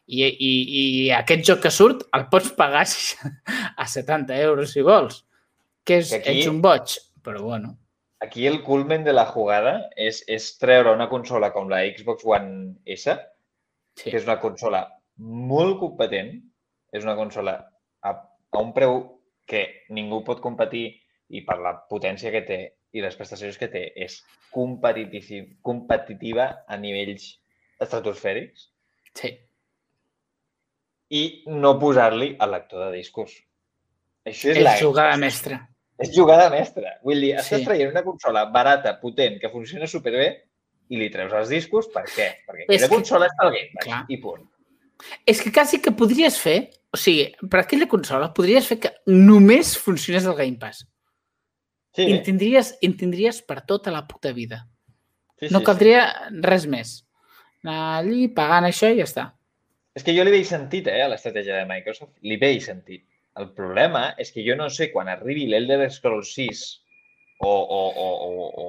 [0.07, 0.83] i, i, i
[1.14, 2.85] aquest joc que surt el pots pagar
[3.83, 5.25] a 70 euros si vols.
[5.87, 7.77] Que és, Que aquí- ets un boig, però bueno.
[8.25, 12.77] Aquí el culmen de la jugada és, és treure una consola com la Xbox One
[12.87, 13.12] S,
[13.96, 14.11] Sí.
[14.11, 14.81] que és una consola
[15.16, 16.35] molt competent,
[16.92, 17.55] és una consola
[18.05, 18.11] a,
[18.57, 18.97] a un preu
[19.47, 19.62] que
[19.95, 20.87] ningú pot competir
[21.37, 22.59] i per la potència que té
[22.97, 24.16] i les prestacions que té és
[24.55, 27.27] competitiv, competitiva a nivells
[27.83, 28.71] estratosfèrics
[29.19, 29.35] sí.
[31.11, 33.35] i no posar-li el lector de discos.
[34.27, 35.61] Això és, És la jugada mestra.
[36.03, 36.97] És jugada mestra.
[37.05, 37.64] Vull dir, estàs Sí.
[37.69, 40.27] traient una consola barata, potent, que funciona superbé
[40.90, 42.27] i li treus els discos, per què?
[42.47, 44.49] Perquè És aquella que- consola està al Game Pass i punt.
[45.27, 49.75] És que quasi que podries fer, o sigui, per aquella consola podries fer que només
[49.79, 50.85] funcionés el Game Pass.
[51.96, 54.66] Sí, I en tindries, en tindries per tota la puta vida.
[55.40, 56.07] sí, No sí, caldria
[56.44, 57.03] res més.
[57.64, 59.25] Anar allí pagant això i ja està.
[59.31, 59.33] Sí.
[59.96, 62.12] És que jo li veig sentit, eh, a l'estratègia de Microsoft.
[62.22, 63.07] Li veig sentit.
[63.40, 66.61] El problema és que jo no sé quan arribi l'Elder Scrolls 6
[67.40, 68.66] o, o, o, o, o,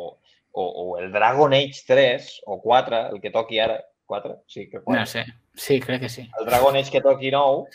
[0.52, 3.82] o, o el Dragon Age 3 o 4, el que toqui ara.
[4.08, 4.44] 4?
[4.48, 5.00] Sí, que 4.
[5.00, 5.26] No sé.
[5.54, 6.30] Sí, crec que sí.
[6.40, 7.66] El Dragon Age que toqui nou.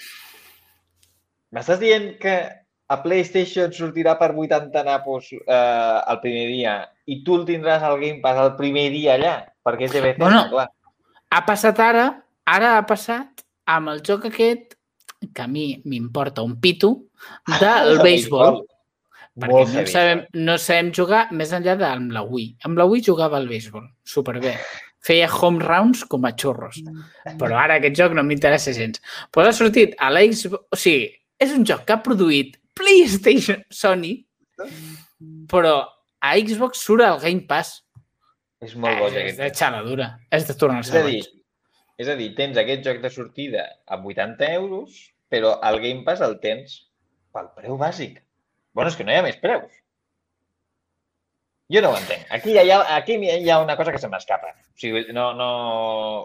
[1.53, 2.35] M'estàs dient que
[2.93, 6.77] a PlayStation sortirà per 80 napos eh, el primer dia
[7.09, 9.35] i tu el tindràs al Game Pass el primer dia allà?
[9.65, 10.69] Perquè és de Bethesda, Bueno, clar.
[11.33, 12.07] Ha passat ara,
[12.45, 14.77] ara ha passat amb el joc aquest
[15.33, 16.93] que a mi m'importa un pito
[17.61, 18.63] del béisbol.
[19.33, 22.51] Perquè Molt no sabem, no sabem jugar més enllà de amb la Wii.
[22.69, 24.59] Amb la Wii jugava al béisbol, superbé.
[25.03, 26.83] Feia home rounds com a xurros.
[27.41, 29.01] Però ara aquest joc no m'interessa gens.
[29.33, 30.67] Pues ha sortit a la Xbox...
[30.69, 31.09] O sigui,
[31.43, 34.15] és un joc que ha produït PlayStation, Sony,
[35.51, 35.75] però
[36.23, 37.83] a Xbox surt al Game Pass.
[38.63, 39.41] És molt boig, és aquest.
[39.41, 40.09] de xaladura.
[40.31, 41.23] És de tornar-se És a dir,
[41.99, 45.01] és a dir, tens aquest joc de sortida a 80 euros,
[45.33, 46.79] però el Game Pass el tens
[47.35, 48.21] pel preu bàsic.
[48.73, 49.82] Bueno, és que no hi ha més preus.
[51.73, 52.27] Jo no ho entenc.
[52.37, 54.53] Aquí hi ha, aquí hi ha una cosa que se m'escapa.
[54.53, 55.49] O sigui, no, no...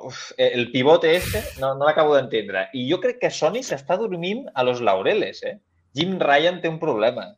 [0.10, 2.68] Uf, el pivote este no, no l'acabo d'entendre.
[2.76, 5.56] I jo crec que Sony s'està dormint a los laureles, eh?
[5.96, 7.30] Jim Ryan té un problema.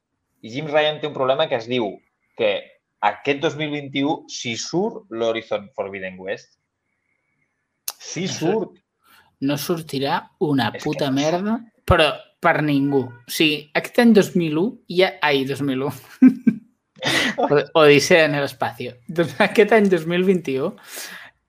[0.42, 1.92] I Jim Ryan té un problema que es diu
[2.40, 2.54] que
[3.06, 6.56] aquest 2021, si surt l'Horizon Forbidden West,
[8.00, 8.80] si surt,
[9.40, 11.54] No sortirà una És que puta no merda,
[11.88, 12.10] però
[12.44, 13.06] per ningú.
[13.08, 14.66] O sigui, aquest any 2001,
[14.98, 15.14] ja...
[15.24, 15.94] Ai, 2001.
[17.80, 18.96] Odissea en l'espacio.
[19.08, 20.74] Doncs aquest any 2021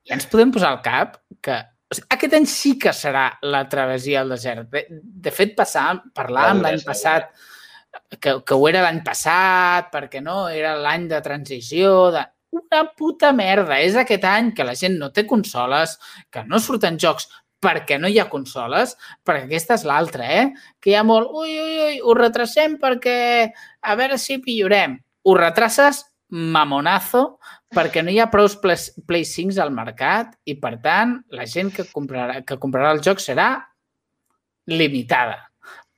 [0.08, 1.60] ja ens podem posar al cap que
[1.90, 4.68] o sigui, aquest any sí que serà la travessia al desert.
[4.70, 7.32] De, de fet, passar, parlàvem La l'any passat
[8.20, 12.26] que, que ho era l'any passat, perquè no, era l'any de transició, de...
[12.50, 13.76] Una puta merda.
[13.78, 15.96] És aquest any que la gent no té consoles,
[16.34, 17.28] que no surten jocs
[17.62, 20.46] perquè no hi ha consoles, perquè aquesta és l'altra, eh?
[20.80, 23.18] Que hi ha molt, ui, ui, ui, ho retrasem perquè
[23.82, 24.96] a veure si millorem.
[25.30, 27.38] Ho retraces mamonazo
[27.74, 31.70] perquè no hi ha prou Play, Play 5 al mercat i, per tant, la gent
[31.74, 33.52] que comprarà, que comprarà el joc serà
[34.70, 35.38] limitada.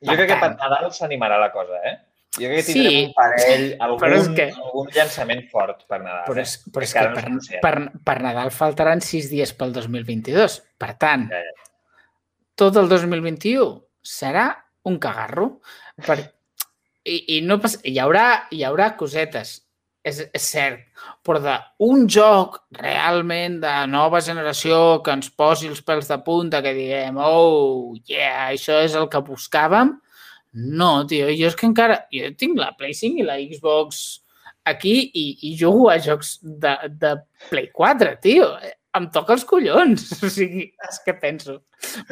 [0.03, 0.59] Jo Per crec que per tant.
[0.61, 1.93] Nadal s'animarà la cosa, eh?
[2.33, 6.25] Jo crec que Sí, tindrem un parell, algun, és que- algun llançament fort per Nadal.
[6.27, 6.47] Però eh?
[6.47, 7.61] és, però és que no s'ha per, anunciat.
[7.63, 7.75] per,
[8.09, 10.59] per Nadal faltaran sis dies pel 2022.
[10.81, 11.67] Per tant, Ja, ja.
[12.59, 13.69] tot el 2021
[14.01, 14.47] serà
[14.89, 15.59] un cagarro.
[16.05, 16.17] Per...
[17.03, 17.77] I, i no pas...
[17.83, 19.57] hi, haurà, hi haurà cosetes,
[20.03, 20.83] és, és cert,
[21.23, 26.75] però d'un joc realment de nova generació que ens posi els pèls de punta, que
[26.75, 29.97] diguem, oh, yeah, això és el que buscàvem,
[30.53, 32.03] no, tio, jo és que encara...
[32.13, 34.03] Jo tinc la Play 5 i la Xbox
[34.69, 37.15] aquí i, i jugo a jocs de, de
[37.49, 38.51] Play 4, tio.
[38.93, 40.05] Em toca els collons.
[40.23, 41.63] O sigui, és que penso,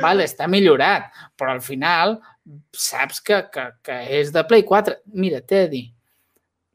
[0.01, 2.17] vale, està millorat, però al final
[2.73, 4.95] saps que, que, que és de Play 4.
[5.13, 5.83] Mira, t'he de dir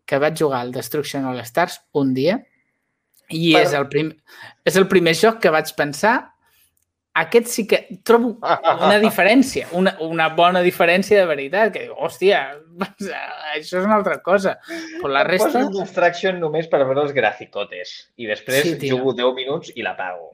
[0.07, 2.39] que vaig jugar al Destruction All Stars un dia
[3.35, 4.13] i Per- és, el prim,
[4.65, 6.15] és el primer joc que vaig pensar
[7.17, 12.43] aquest sí que trobo una diferència, una, una bona diferència de veritat, que diu, hòstia,
[13.57, 14.59] això és una altra cosa.
[15.01, 15.49] Però la resta...
[15.49, 18.99] Poso un distraction només per veure els graficotes i després Sí, tio.
[18.99, 20.29] jugo 10 minuts i l'apago.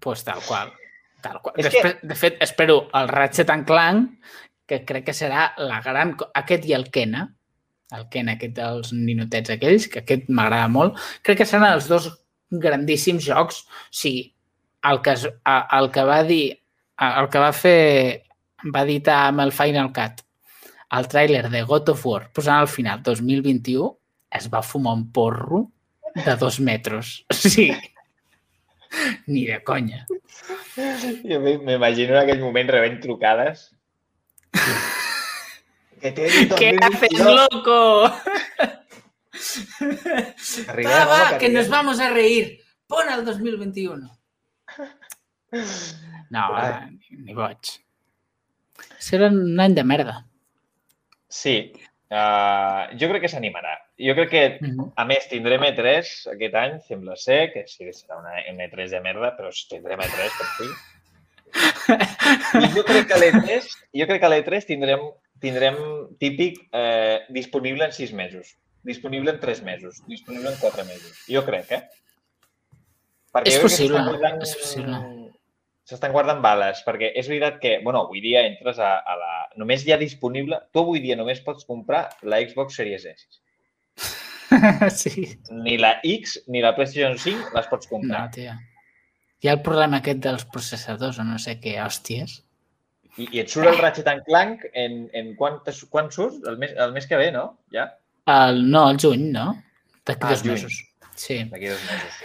[0.00, 0.72] Pues tal qual.
[1.26, 1.56] Tal qual.
[1.60, 4.34] És Després, De fet, espero el Ratchet and Clank,
[4.66, 6.14] que crec que serà la gran...
[6.42, 7.26] Aquest i el Kena,
[7.96, 12.08] el Kena, aquest dels ninotets aquells, que aquest m'agrada molt, crec que seran els dos
[12.50, 13.62] grandíssims jocs.
[13.62, 14.28] O sigui,
[14.90, 16.44] el que, es, el que va dir,
[17.06, 17.80] el que va fer,
[18.74, 20.22] va editar amb el Final Cut,
[20.96, 23.90] el tràiler de God of War, posant al final 2021,
[24.36, 25.66] es va fumar un porro
[26.14, 27.20] de dos metres.
[27.30, 27.74] O sigui,
[29.26, 30.06] ni de conya.
[30.76, 33.70] Jo m- m'imagino en aquell moment rebent trucades.
[36.00, 36.80] que té ¿Qué 2022.
[36.82, 37.20] haces,
[37.52, 38.12] loco?
[40.68, 42.60] Arribem, Va, home, va, que que nos vamos a reír.
[42.86, 44.10] Pon el 2021.
[46.28, 46.42] No,
[46.90, 47.68] ni, ni boig.
[48.98, 50.16] Serà un any de merda.
[51.30, 51.72] Sí,
[52.10, 53.76] uh, jo crec que s'animarà.
[53.98, 54.92] Jo crec que, Mhm.
[54.96, 58.90] a més, tindrem E3 aquest any, sembla ser, que sí que serà una, un E3
[58.90, 60.68] de merda, però tindrem E3 per fi.
[61.56, 65.00] I jo crec que a l'E3, jo crec que a l'E3 tindrem,
[65.40, 65.76] tindrem
[66.18, 71.24] típic eh, disponible en sis mesos, disponible en tres mesos, disponible en quatre mesos.
[71.28, 71.82] Jo crec, eh?
[73.32, 74.00] Perquè És possible,
[74.42, 74.98] és possible.
[75.86, 79.32] S'estan guardant bales, perquè és veritat que, bueno, avui dia entres a, a la...
[79.60, 80.58] Només hi ha disponible...
[80.74, 83.26] Tu avui dia només pots comprar la Xbox Series S.
[85.02, 85.28] sí.
[85.50, 88.24] Ni la X ni la PlayStation 5 les pots comprar.
[88.26, 88.56] No, tia.
[89.42, 92.40] Hi ha el problema aquest dels processadors o no sé què, hòsties.
[93.16, 95.60] I, i et surt el Ratchet and Clank en, en quan,
[95.92, 96.42] quan surt?
[96.50, 97.46] El mes, el mes que ve, no?
[97.72, 97.86] Ja?
[98.32, 99.52] El, no, el juny, no?
[100.06, 100.52] D'aquí Ah, dos juny.
[100.56, 100.80] mesos.
[101.16, 101.42] Sí.
[101.50, 102.22] D'aquí dos mesos.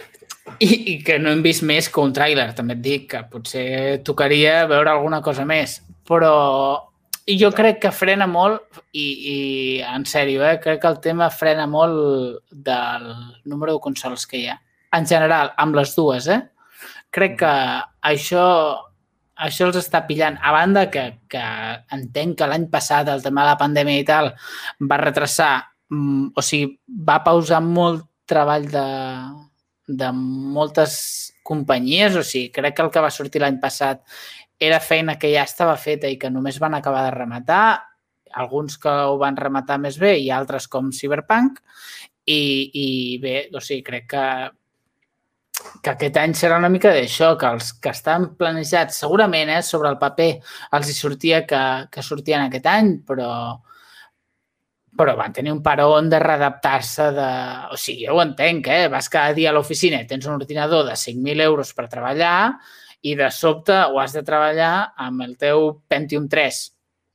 [0.58, 3.66] I, I que no hem vist més que un tràiler, també et dic, que potser
[4.06, 5.80] tocaria veure alguna cosa més.
[6.08, 6.32] Però
[7.28, 9.36] jo crec que frena molt, i, i
[9.86, 13.08] en sèrio, eh, crec que el tema frena molt del
[13.46, 14.58] número de consoles que hi ha.
[14.92, 16.40] En general, amb les dues, eh?
[17.12, 17.52] Crec que
[18.08, 18.46] això,
[19.46, 20.38] això els està pillant.
[20.42, 21.42] A banda que, que
[21.94, 24.32] entenc que l'any passat el tema de la pandèmia i tal
[24.90, 25.54] va retrasar,
[25.92, 26.74] mm, o sigui,
[27.08, 28.86] va pausar molt treball de,
[29.88, 30.94] de moltes
[31.42, 34.02] companyies, o sigui, crec que el que va sortir l'any passat
[34.62, 37.64] era feina que ja estava feta i que només van acabar de rematar,
[38.32, 41.58] alguns que ho van rematar més bé i altres com Cyberpunk,
[42.24, 42.42] i,
[42.78, 42.88] i
[43.22, 44.26] bé, o sigui, crec que
[45.82, 49.90] que aquest any serà una mica d'això, que els que estan planejats, segurament, eh, sobre
[49.92, 50.30] el paper
[50.78, 53.28] els hi sortia que, que sortien aquest any, però
[54.96, 57.28] però van tenir un paron de readaptar-se de...
[57.72, 58.88] O sigui, jo ho entenc, eh?
[58.92, 62.58] Vas cada dia a l'oficina i tens un ordinador de 5.000 euros per treballar
[63.02, 66.60] i de sobte ho has de treballar amb el teu Pentium 3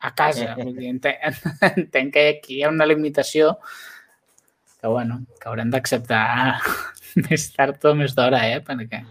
[0.09, 0.55] a casa.
[0.57, 1.21] Vull dir, entenc,
[1.83, 6.57] entenc que aquí hi ha una limitació que, bueno, que haurem d'acceptar
[7.29, 8.59] més tard o més d'hora, eh?
[8.65, 9.05] Perquè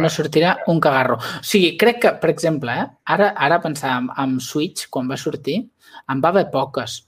[0.00, 1.16] no sortirà un cagarro.
[1.18, 5.18] O sigui, crec que, per exemple, eh, ara, ara pensar en, en Switch, quan va
[5.20, 5.58] sortir,
[6.12, 6.98] en va haver poques,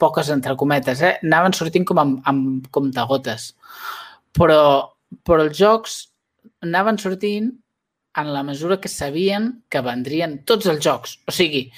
[0.00, 1.16] poques entre cometes, eh?
[1.24, 3.52] anaven sortint com amb, amb comptagotes.
[4.36, 4.60] Però,
[5.24, 5.98] però els jocs
[6.64, 7.52] anaven sortint
[8.18, 11.18] en la mesura que sabien que vendrien tots els jocs.
[11.28, 11.68] O sigui,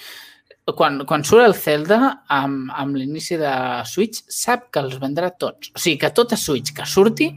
[0.77, 3.53] quan, quan surt el Zelda amb, amb l'inici de
[3.89, 5.73] Switch, sap que els vendrà tots.
[5.75, 7.31] O sigui, que tota Switch que surti,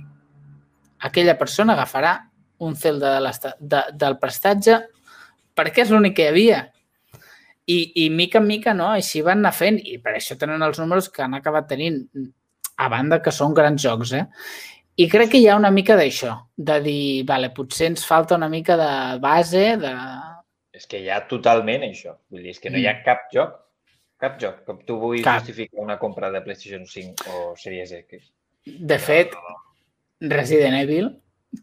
[1.03, 2.15] aquella persona agafarà
[2.63, 4.79] un Zelda de de, del prestatge
[5.53, 6.61] perquè és l'únic que hi havia.
[7.65, 8.89] I, I mica en mica, no?
[8.91, 12.01] Així van anar fent i per això tenen els números que han acabat tenint
[12.75, 14.25] a banda que són grans jocs, eh?
[14.99, 18.49] I crec que hi ha una mica d'això, de dir, vale, potser ens falta una
[18.49, 18.91] mica de
[19.23, 19.93] base, de...
[20.73, 22.13] És que hi ha totalment això.
[22.29, 23.55] Vull dir, és que no hi ha cap joc,
[24.21, 25.41] cap joc, que tu vulguis Cap.
[25.41, 28.29] justificar una compra de PlayStation 5 o Series X.
[28.65, 29.33] De fet,
[30.33, 31.09] Resident Evil,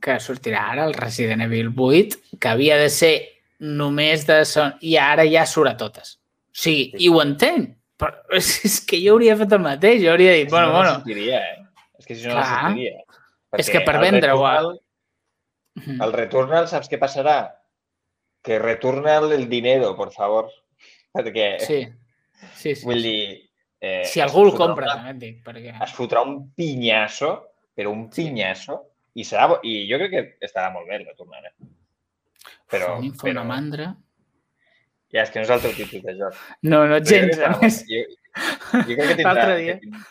[0.02, 3.14] que sortirà ara, el Resident Evil 8, que havia de ser
[3.60, 4.74] només de son...
[4.80, 6.16] i ara ja surt a totes.
[6.50, 10.10] O sigui, i ho entenc, però és, és que jo hauria fet el mateix, jo
[10.14, 11.56] hauria dit, Si bueno, no, no bueno, sortiria, eh?
[12.00, 12.60] És que si no, no Clar.
[12.64, 13.02] sortiria.
[13.60, 14.80] És que per vendre-ho a- Returnal-
[16.06, 17.36] El Returnal, saps què passarà?
[18.42, 20.48] Que Returnal el dinero, por favor.
[21.12, 21.80] Perquè, sí,
[22.54, 22.84] sí, sí.
[22.86, 23.22] vull dir...
[23.80, 25.72] Eh, Si algú el compra, una- també et dic, perquè...
[25.84, 27.30] es fotrà un pinyasso,
[27.76, 28.26] però un Sí.
[28.26, 28.76] pinyasso,
[29.14, 31.54] i, serà, i jo crec que estarà molt bé el Returnal, eh?
[32.70, 33.86] Però, Un info, una però mandra...
[35.10, 36.36] ja, és que no és teu tipus de joc.
[36.62, 37.94] No, no, Però jo crec gens, que.
[37.94, 40.04] Jo, jo crec que tindrà, que tindrà-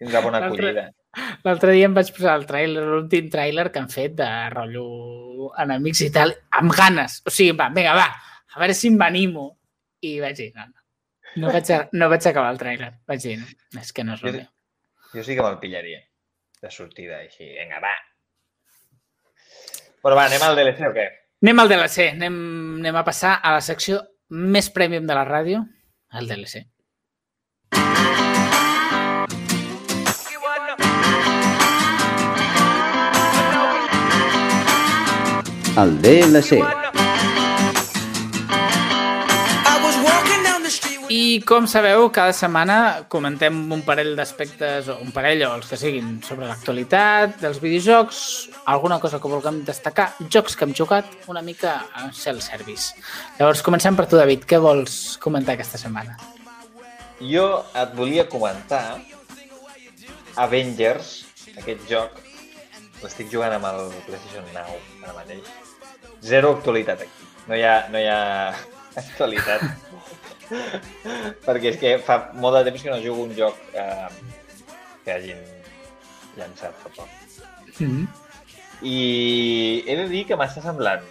[0.00, 0.86] tindrà bona acollida.
[1.44, 4.86] L'altre dia em vaig posar el tràiler, l'últim tràiler que han fet de rotllo
[5.62, 7.20] enemics i tal, amb ganes.
[7.28, 8.08] O sigui, va, vinga, va,
[8.54, 9.44] a veure si m'animo.
[10.04, 10.80] I vaig dir, no, no.
[11.44, 12.90] No vaig, a, no vaig acabar el tràiler.
[13.10, 14.48] Vaig dir, no, és que no és el Jo- meu.
[15.14, 16.00] Jo sí que me'l pillaria,
[16.64, 17.44] de sortida, així.
[17.60, 17.92] Vinga, va.
[20.02, 21.06] Bueno, va, anem al DLC o què?
[21.44, 22.36] Anem al DLC, anem,
[22.80, 23.98] anem a passar a la secció
[24.32, 25.58] més premium de la ràdio,
[26.16, 26.62] el DLC.
[35.84, 36.62] El DLC.
[41.14, 45.76] I com sabeu, cada setmana comentem un parell d'aspectes, o un parell o els que
[45.78, 48.22] siguin, sobre l'actualitat dels videojocs,
[48.72, 52.98] alguna cosa que vulguem destacar, jocs que hem jugat, una mica a self-service.
[53.38, 54.48] Llavors, comencem per tu, David.
[54.50, 56.18] Què vols comentar aquesta setmana?
[57.20, 57.46] Jo
[57.84, 58.82] et volia comentar
[60.42, 61.14] Avengers,
[61.54, 62.18] aquest joc,
[63.04, 64.74] l'estic jugant amb el PlayStation Now
[65.04, 65.46] ara mateix.
[66.26, 67.32] Zero actualitat aquí.
[67.46, 68.22] No hi ha, no hi ha
[69.04, 69.83] actualitat.
[71.46, 74.08] Perquè és que fa molt de temps que no jugo un joc eh,
[75.04, 75.40] que hagin
[76.36, 77.08] llançat fa poc.
[77.78, 78.06] Mm -hmm.
[78.82, 81.04] I he de dir que m'està semblant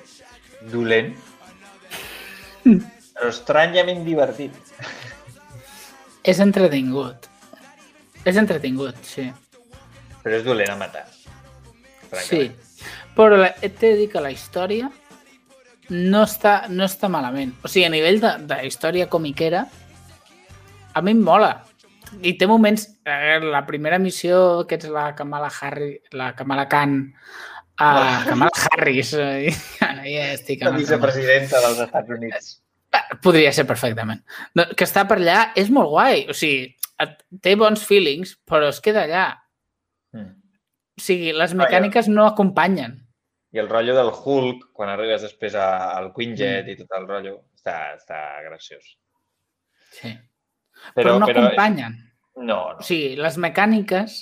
[0.71, 1.15] dolent,
[2.63, 4.53] però estranyament divertit.
[6.23, 7.27] És entretingut.
[8.23, 9.31] És entretingut, sí.
[10.23, 11.07] Però és dolent a matar.
[12.23, 12.51] Sí.
[13.15, 14.89] Però t'he de dir que la història
[15.89, 17.53] no està, no està malament.
[17.63, 19.65] O sigui, a nivell de, de història comiquera,
[20.93, 21.55] a mi em mola.
[22.21, 22.85] I té moments...
[23.09, 26.99] Eh, la primera missió, que és la Kamala Harry, la Kamala Khan
[27.77, 29.13] a Kamala Harris.
[29.13, 32.51] eh, ja estic La vicepresidenta dels Estats Units.
[32.93, 34.21] Eh, Podria ser perfectament.
[34.53, 36.27] No, Que està per allà és molt guai.
[36.29, 36.75] O sigui,
[37.41, 39.25] té bons feelings, però es queda allà.
[40.13, 40.29] Mm.
[40.99, 42.99] O sigui, les mecàniques no acompanyen.
[43.53, 47.93] I el rotllo del Hulk, quan arribes després al Quinjet i tot el rotllo, està,
[47.95, 48.87] està graciós.
[49.93, 50.09] Sí.
[50.95, 51.93] Però, però no acompanyen.
[52.35, 52.43] No,
[52.73, 52.79] no.
[52.81, 54.15] O sigui, les mecàniques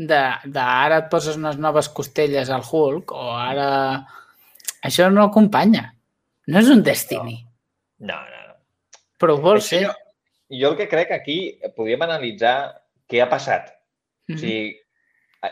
[0.00, 3.68] de, de ara et poses unes noves costelles al Hulk o ara...
[4.82, 5.92] Això no acompanya.
[6.50, 7.36] No és un Destiny,
[8.02, 8.54] No, no, no.
[9.20, 9.82] però ho vol Això ser.
[9.84, 9.92] Jo,
[10.58, 11.36] jo el que crec aquí
[11.76, 12.56] podríem analitzar
[13.06, 13.68] què ha passat.
[14.26, 14.38] O Mhm.
[14.40, 14.72] sigui,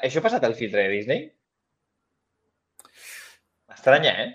[0.01, 1.29] això ha passat al filtre de Disney?
[3.75, 4.31] Estranya, eh?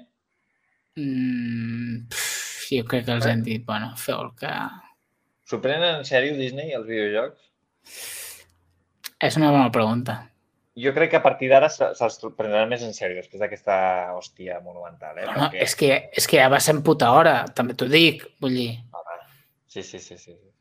[0.99, 4.51] Mm, pff, jo crec que els han dit, bueno, feu el que...
[5.45, 7.41] S'ho prenen en sèrio Disney, els videojocs?
[9.21, 10.15] És una bona pregunta.
[10.75, 13.75] Jo crec que a partir d'ara se- se'ls prendran més en sèrio després d'aquesta
[14.15, 15.27] hòstia monumental, eh?
[15.29, 18.25] No, és, que, és que ja va ser en puta hora, també t'ho dic.
[18.43, 18.71] Vull dir,
[19.75, 20.31] Sí, sí, sí, sí.
[20.31, 20.51] sí.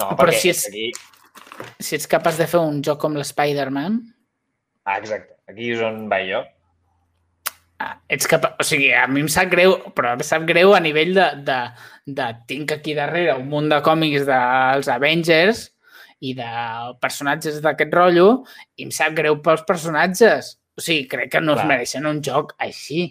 [0.00, 0.86] No, Però perquè si és- aquí...
[1.80, 4.00] si ets capaç de fer un joc com l'Spider-Man,
[4.84, 5.34] Ah, exacte.
[5.48, 6.40] Aquí és on vaig jo.
[8.12, 8.56] Ets capaç...
[8.60, 11.58] O sigui, a mi em sap greu, però em sap greu a nivell de, de,
[12.20, 15.66] de tinc aquí darrere un munt de còmics dels Avengers
[16.20, 16.50] i de
[17.00, 18.28] personatges d'aquest rotllo
[18.76, 20.56] i em sap greu pels personatges.
[20.76, 21.70] O sigui, crec que no es Clar.
[21.72, 23.08] mereixen un joc així.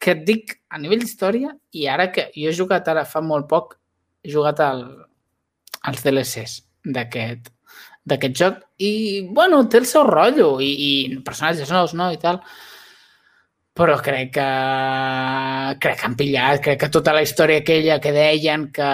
[0.00, 3.46] Que et dic, a nivell d'història, i ara que jo he jugat ara fa molt
[3.50, 3.76] poc,
[4.24, 4.84] he jugat al,
[5.86, 6.60] als DLCs
[6.96, 7.50] d'aquest
[8.10, 12.08] d'aquest joc i, bueno, té el seu rotllo i, i personatges nous, no?
[12.10, 12.40] I tal.
[13.78, 14.44] Però crec que
[15.80, 18.88] crec que han pillat, crec que tota la història aquella que deien que,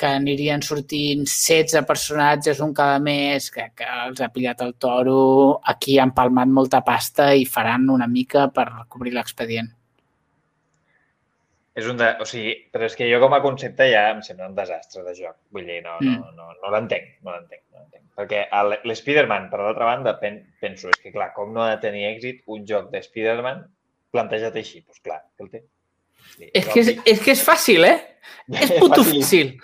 [0.00, 5.60] que anirien sortint 16 personatges un cada mes, crec que els ha pillat el toro,
[5.74, 9.68] aquí han palmat molta pasta i faran una mica per cobrir l'expedient.
[11.74, 12.08] És un de...
[12.22, 15.14] O sigui, però és que jo com a concepte ja em sembla un desastre de
[15.18, 15.36] joc.
[15.52, 16.34] Vull dir, no, no, Mm.
[16.38, 18.04] no, no l'entenc, no l'entenc, no l'entenc.
[18.14, 18.44] Perquè
[18.86, 22.44] l'Spider-Man, per l'altra banda, pen, penso, és que clar, com no ha de tenir èxit
[22.46, 23.64] un joc de Spider-Man
[24.14, 24.80] plantejat així?
[24.82, 25.64] Doncs pues clar, que el té.
[26.34, 27.98] Sí, És que és, és que és fàcil, eh?
[28.54, 29.54] És puto fàcil.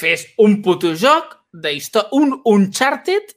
[0.00, 3.34] Fes un puto joc de història, un Uncharted,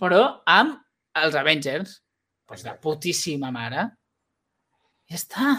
[0.00, 0.80] però amb
[1.22, 2.00] els Avengers.
[2.46, 3.88] Pues de putíssima mare.
[5.10, 5.52] Ja està.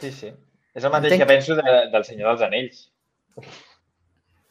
[0.00, 0.30] Sí, sí.
[0.74, 1.22] És el mateix Entenc.
[1.22, 2.84] que penso de, del Senyor dels Anells.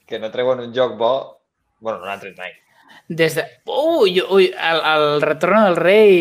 [0.04, 1.14] Que no treuen un joc bo...
[1.80, 2.52] bueno, no l'han tret mai.
[3.08, 3.46] Des de...
[3.72, 6.18] Ui, ui, el, el retorno del rei...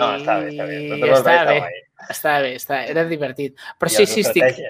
[0.00, 0.78] No, està bé, està bé.
[0.96, 1.58] No està bé.
[2.10, 3.56] Està bé, està, era divertit.
[3.78, 4.60] Però I sí, sí, estic...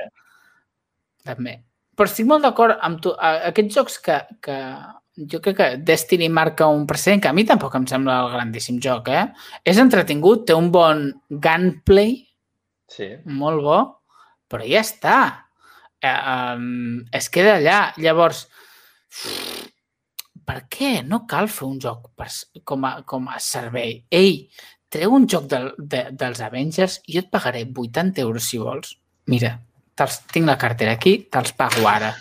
[1.28, 1.58] També.
[1.98, 3.12] Però estic molt d'acord amb tu.
[3.18, 4.56] Aquests jocs que, que
[5.32, 8.78] jo crec que Destiny marca un precedent, que a mi tampoc em sembla el grandíssim
[8.82, 9.26] joc, eh?
[9.66, 12.16] És entretingut, té un bon gunplay,
[12.88, 13.10] Sí.
[13.26, 13.78] molt bo,
[14.48, 15.16] però ja està.
[16.00, 16.14] Eh,
[16.54, 17.80] um, es queda allà.
[18.00, 18.46] Llavors,
[20.48, 22.30] per què no cal fer un joc per,
[22.64, 23.98] com, a, com a servei?
[24.08, 24.46] Ei,
[24.92, 28.94] treu un joc del, de, dels Avengers i jo et pagaré 80 euros si vols.
[29.28, 29.58] Mira,
[30.32, 32.14] tinc la cartera aquí, te'ls pago ara.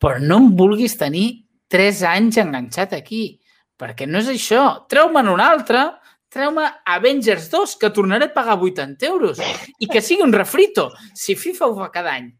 [0.00, 1.26] Però no em vulguis tenir
[1.72, 3.38] 3 anys enganxat aquí,
[3.76, 4.62] perquè no és això.
[4.88, 5.84] Treu-me'n un altre,
[6.32, 6.66] treu-me
[6.96, 9.40] Avengers 2, que tornaré a pagar 80 euros,
[9.80, 10.90] i que sigui un refrito.
[11.14, 12.30] Si FIFA ho fa cada any,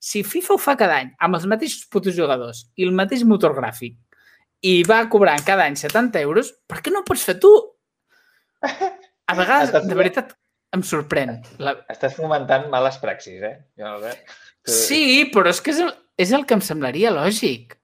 [0.00, 3.54] si FIFA ho fa cada any, amb els mateixos putos jugadors i el mateix motor
[3.58, 3.98] gràfic,
[4.64, 7.52] i va cobrant cada any 70 euros, per què no ho pots fer tu?
[8.62, 10.34] A vegades, Estàs- de veritat,
[10.74, 11.36] em sorprèn.
[11.62, 13.56] La, Estàs fomentant males praxis, eh?
[13.78, 14.24] Jo, Albert?
[14.64, 15.02] Tu- Sí,
[15.32, 17.76] però és que és el, és el que em semblaria lògic.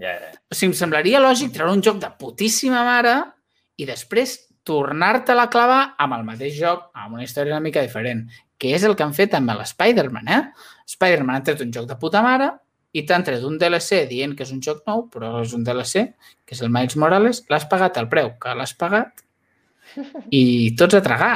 [0.00, 0.30] Ja, ja.
[0.50, 3.14] O sigui, em semblaria lògic treure un joc de putíssima mare
[3.80, 8.26] i després tornar-te-la a clavar amb el mateix joc, amb una història una mica diferent,
[8.60, 10.42] que és el que han fet amb l'Spider-Man, eh?
[10.86, 12.50] Spider-Man ha tret un joc de puta mare
[12.92, 16.02] i t'han tret un DLC dient que és un joc nou, però és un DLC,
[16.44, 19.24] que és el Miles Morales, l'has pagat al preu que l'has pagat
[20.30, 20.42] i
[20.78, 21.34] tots a tragar.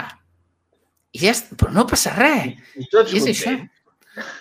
[1.14, 2.59] I ja però no passa res.
[2.80, 3.55] I tots I és això.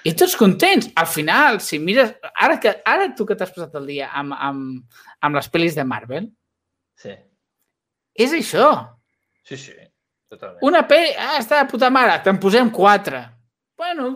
[0.05, 0.89] I tots contents.
[0.97, 2.11] Al final, si mires...
[2.41, 5.85] Ara, que, ara tu que t'has passat el dia amb, amb, amb les pel·lis de
[5.87, 6.29] Marvel,
[7.03, 7.09] Sí,
[8.15, 8.67] és això.
[9.43, 9.73] sí, sí.
[10.29, 10.61] Totalment.
[10.65, 11.09] Una pel·li...
[11.17, 13.23] Ah, està de puta mare, te'n posem quatre.
[13.77, 14.11] Bueno,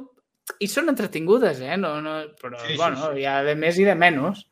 [0.63, 1.75] i són entretingudes, eh?
[1.77, 3.21] No, no, però, Sí, sí, bueno, sí.
[3.21, 4.45] hi ha de més i de menys.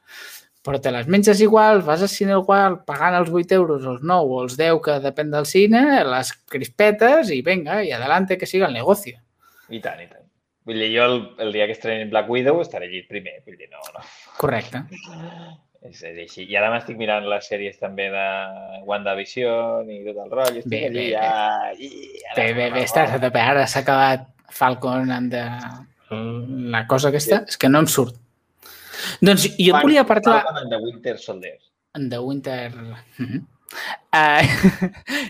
[0.66, 4.34] Però te les menges igual, vas al cine igual, pagant els 8 euros, els 9
[4.34, 8.66] o els 10, que depèn del cine, les crispetes i venga, i adelante que siga
[8.72, 9.20] el negocio.
[9.70, 10.26] I tant, i tant.
[10.66, 13.38] Vull dir, jo el, el dia que estrenin Black Widow estaré allí primer.
[13.45, 14.01] Vull dir, no, no.
[14.41, 14.82] Correcte.
[15.86, 16.47] És, és així.
[16.49, 18.26] I ara m'estic mirant les sèries també de
[18.89, 20.63] WandaVision i tot el rotllo.
[20.63, 21.30] Estic Bé, allí bé, ja...
[21.78, 21.91] I,
[22.32, 23.43] ara, Bé, bé, bé, estàs a tope.
[23.53, 25.45] Ara s'ha acabat Falcon and the...
[26.74, 28.18] la cosa aquesta, és que no em surt.
[29.22, 30.43] Doncs jo et volia parlar...
[30.56, 31.58] And the Winter Soldier.
[31.95, 32.76] en The Winter...
[33.18, 33.41] Mm -hmm.
[34.14, 34.43] uh,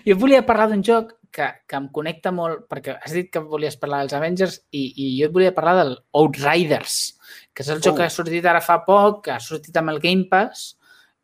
[0.05, 3.77] jo volia parlar d'un joc que, que em connecta molt, perquè has dit que volies
[3.77, 7.17] parlar dels Avengers i, i jo et volia parlar del Outriders,
[7.53, 7.97] que és el joc Oh.
[7.97, 10.77] que ha sortit ara fa poc, que ha sortit amb el Game Pass,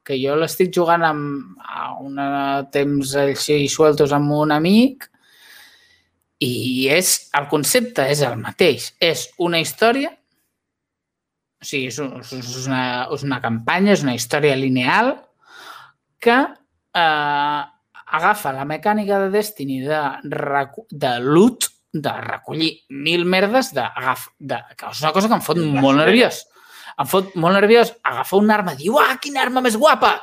[0.04, 2.18] que jo l'estic jugant amb, a un
[2.72, 5.10] temps així sueltos amb un amic
[6.40, 8.96] i és, el concepte és el mateix.
[9.00, 10.21] És una història
[11.62, 12.82] o sigui, és, un- és, una,
[13.14, 15.14] és una campanya, és una història lineal
[16.22, 17.62] que eh,
[18.12, 20.02] agafa la mecànica de Destiny de,
[20.90, 25.42] de loot, de recollir mil merdes, de, agaf, de, que és una cosa que em
[25.44, 26.42] fot molt nerviós.
[27.00, 30.18] Em fot molt nerviós agafar una arma i dir, uah, quina arma més guapa!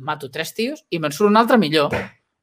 [0.00, 1.92] Mato tres tios i me'n surt un altre millor.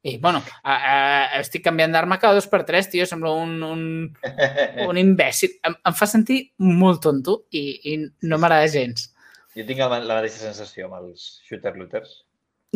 [0.06, 3.82] I, bueno, eh, eh, estic canviant d'arma cada dos per tres, tio, sembla un, un,
[4.90, 5.58] un imbècil.
[5.68, 7.98] Em, em fa sentir molt tonto i, i
[8.30, 9.10] no m'agrada gens.
[9.58, 12.22] Jo tinc el, la mateixa sensació amb els shooter-looters.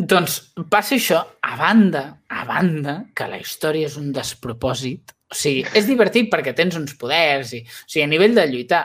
[0.02, 0.38] Doncs
[0.72, 5.14] passa això, a banda, a banda, que la història és un despropòsit.
[5.32, 7.62] O sigui, és divertit perquè tens uns poders i...
[7.62, 8.82] O sigui, a nivell de lluitar,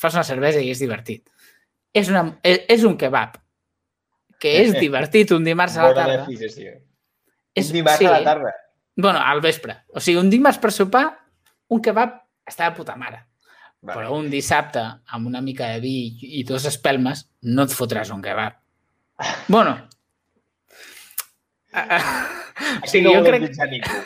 [0.00, 1.24] fas una cervesa i és divertit.
[1.92, 3.40] És, una, és, és un kebab,
[4.40, 6.80] que és divertit un dimarts a la Bona tarda.
[7.54, 8.52] És, Un dimarts a la tarda.
[8.96, 9.76] Bueno, al vespre.
[9.92, 11.04] O sigui, un dimarts per sopar,
[11.72, 13.24] un kebab està de puta mare.
[13.82, 13.96] Vale.
[13.98, 15.94] Però un dissabte, amb una mica de vi
[16.38, 18.60] i dos espelmes, no et fotràs un kebab.
[19.48, 19.74] Bueno.
[21.72, 23.48] O sigui, no jo crec...
[23.70, 24.02] ningú.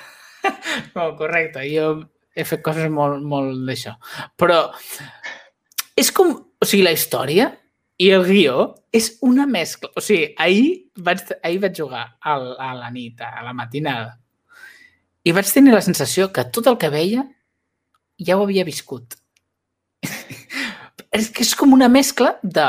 [0.95, 1.65] No, correcte.
[1.67, 1.89] Jo
[2.37, 3.97] he fet coses molt, molt d'això.
[4.39, 4.69] Però
[5.99, 6.31] és com...
[6.37, 7.51] O sigui, la història
[7.99, 9.91] i el guió és una mescla.
[9.97, 14.17] O sigui, ahir vaig, ahir vaig jugar al, a la nit, a la matinada,
[15.27, 17.25] i vaig tenir la sensació que tot el que veia
[18.23, 19.17] ja ho havia viscut.
[21.17, 22.67] és que és com una mescla de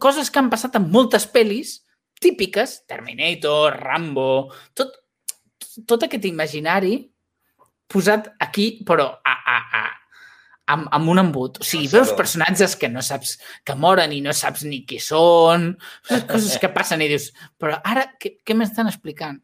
[0.00, 1.80] coses que han passat en moltes pel·lis
[2.24, 4.94] típiques, Terminator, Rambo, tot,
[5.84, 6.96] tot aquest imaginari
[7.90, 9.73] posat aquí, però a, a, a,
[10.66, 11.58] amb, amb un embut.
[11.60, 15.74] O sigui, veus personatges que no saps, que moren i no saps ni qui són,
[16.30, 19.40] coses que passen i dius, però ara què, què m'estan explicant?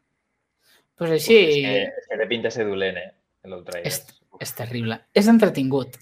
[1.01, 3.09] Doncs així, És que, és que té pinta de ser dolent, eh?
[3.89, 4.03] És-
[4.41, 4.99] és terrible.
[5.17, 5.95] És entretingut.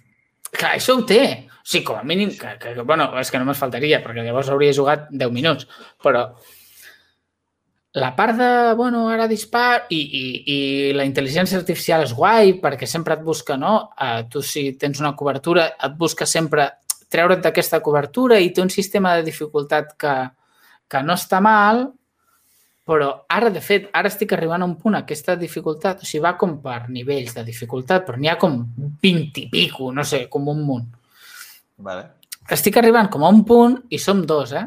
[0.51, 1.21] Clar, això ho té.
[1.59, 4.49] O sigui, com a mínim, que, que, que bueno, és que només faltaria, perquè llavors
[4.49, 5.67] hauria jugat 10 minuts,
[6.03, 6.23] però
[7.93, 10.57] la part de, bueno, ara dispar i, i, i
[10.93, 13.89] la intel·ligència artificial és guai perquè sempre et busca, no?
[13.97, 16.69] Uh, tu si tens una cobertura et busca sempre
[17.09, 20.13] treure't d'aquesta cobertura i té un sistema de dificultat que,
[20.85, 21.87] que no està mal,
[22.89, 26.35] però ara, de fet, ara estic arribant a un punt, aquesta dificultat, o sigui, va
[26.37, 28.61] com per nivells de dificultat, però n'hi ha com
[29.01, 30.87] 20 i pico, no sé, com un munt.
[31.85, 32.07] Vale.
[32.49, 34.65] Estic arribant com a un punt i som dos, eh?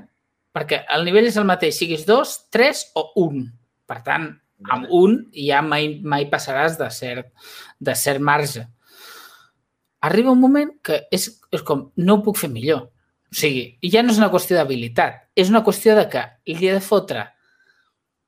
[0.53, 3.47] Perquè el nivell és el mateix, siguis dos, tres o un.
[3.89, 4.29] Per tant,
[4.71, 7.33] amb un ja mai, mai passaràs de cert,
[7.81, 8.67] de cert marge.
[10.03, 12.89] Arriba un moment que és, és com, no ho puc fer millor.
[13.33, 16.75] O sigui, ja no és una qüestió d'habilitat, és una qüestió de que li he
[16.77, 17.31] de fotre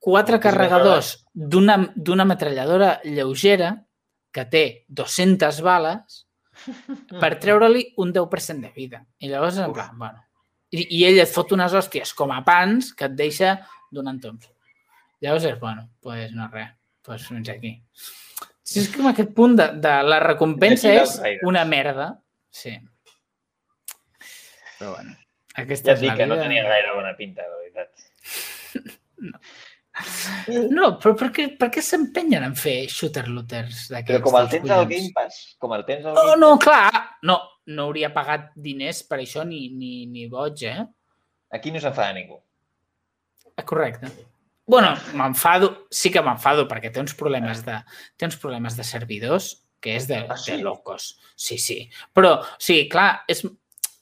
[0.05, 3.75] quatre carregadors d'una metralladora lleugera
[4.35, 6.25] que té 200 bales
[7.23, 9.05] per treure-li un 10% de vida.
[9.21, 10.24] I llavors, en plan, bueno...
[10.75, 13.55] I, I ell et fot unes hòsties com a pans que et deixa
[13.95, 14.49] donant toms.
[15.25, 16.73] Llavors és, bueno, doncs pues no res,
[17.07, 17.77] doncs fins aquí.
[18.65, 22.11] Si és com aquest punt de, de la recompensa és una merda.
[22.55, 22.75] Sí.
[24.79, 25.15] Però bueno,
[25.55, 26.49] aquesta Ja és la que no vida.
[26.49, 27.91] tenia gaire bona pinta, de veritat.
[29.25, 29.39] No,
[30.99, 34.11] però per què, per què s'empenyen en fer shooter-looters d'aquests?
[34.11, 34.87] Però com el tens al?
[34.91, 36.91] Game Pass, com el tens al Oh, Game no, clar.
[37.23, 37.39] No,
[37.71, 40.83] no hauria pagat diners per això ni, ni, ni boig, eh?
[41.55, 42.41] Aquí no s'enfada ningú.
[43.57, 44.11] Ah, Correcte.
[44.67, 47.77] bueno, m'enfado, sí que m'enfado perquè té uns problemes de,
[48.17, 49.51] té uns problemes de servidors
[49.85, 50.53] que és de, Ah, sí?
[50.57, 51.19] de locos.
[51.37, 51.91] Sí, sí.
[52.17, 53.45] Però, sí, clar, és,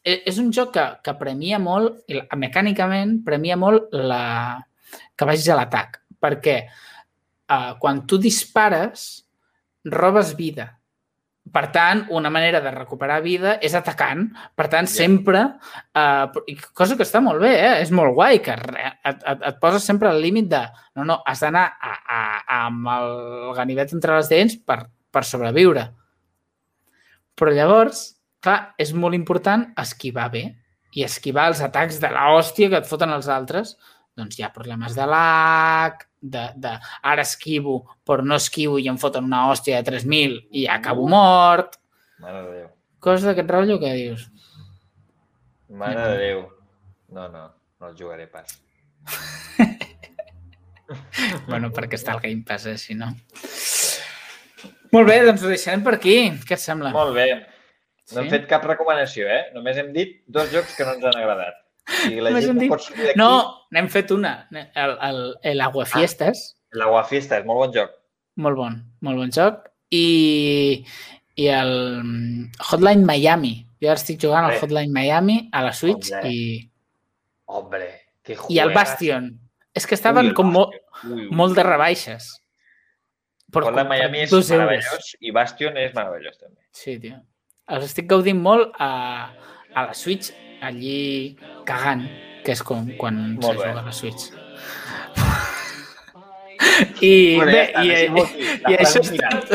[0.05, 2.01] és un joc que, que premia molt,
[2.38, 4.62] mecànicament, premia molt la,
[5.16, 6.01] que vagis a l'atac.
[6.22, 9.24] Perquè uh, quan tu dispares,
[9.84, 10.68] robes vida.
[11.53, 14.28] Per tant, una manera de recuperar vida és atacant.
[14.55, 14.93] Per tant, Ja.
[14.95, 15.40] sempre...
[15.90, 16.30] Uh,
[16.72, 17.80] cosa que està molt bé, eh?
[17.82, 18.95] és molt guai, que et,
[19.26, 20.61] et, et poses sempre al límit de
[20.95, 25.88] no, no, has d'anar a- a- amb el ganivet entre les dents per, per sobreviure.
[27.34, 28.05] Però llavors,
[28.45, 30.45] clar, és molt important esquivar bé
[30.95, 33.74] i esquivar els atacs de la hòstia que et foten els altres
[34.16, 38.98] doncs hi ha problemes de lag, de, de ara esquivo, però no esquivo i em
[39.00, 41.78] foten una hòstia de 3.000 i acabo mort.
[42.22, 42.68] Mare de Déu.
[43.02, 44.28] Coses d'aquest rotllo que dius.
[45.68, 46.42] Mare de Déu.
[47.12, 47.46] No, no,
[47.80, 48.58] no el jugaré pas.
[51.46, 53.06] Bueno, perquè està el Game Pass, eh, si no.
[54.92, 56.16] Molt bé, doncs ho deixarem per aquí.
[56.44, 56.90] Què et sembla?
[56.92, 57.26] Molt bé.
[58.12, 58.32] No hem Sí?
[58.34, 59.46] fet cap recomanació, eh?
[59.54, 61.54] Només hem dit dos jocs que no ens han agradat.
[62.10, 63.12] I la gent no dit- pot sortir.
[63.18, 63.30] No,
[63.74, 64.46] n'hem fet una.
[64.52, 67.90] El, el, el Aguafiestes, L'Aguafiesta és molt bon joc.
[68.36, 69.66] molt bon, molt bon joc.
[69.92, 70.84] I,
[71.36, 71.72] i el
[72.02, 73.54] mm, Hotline Miami.
[73.82, 74.56] Jo ara estic jugant al.
[74.62, 76.30] Hotline Miami a la Switch Hombre.
[76.32, 76.70] i,
[77.46, 77.88] Hombre,
[78.22, 78.74] que i el juegas.
[78.74, 79.26] Bastion.
[79.74, 81.12] És que estaven Ui, com mo, Bastion.
[81.12, 81.34] Ui, ui.
[81.36, 82.30] molt de rebaixes.
[83.52, 84.64] Però Hotline Miami és dos euros.
[84.70, 86.62] meravellós i Bastion és meravellós també.
[86.72, 87.18] Sí, tio.
[87.68, 88.88] Els estic gaudint molt a,
[89.74, 90.32] a la Switch,
[90.62, 91.36] allí
[91.68, 92.06] cagant,
[92.46, 93.58] que és com quan Molt se bé.
[93.58, 94.30] juga a la Switch.
[97.02, 98.22] I Bueno, bé, ja i, i,
[98.70, 99.46] i això és tot.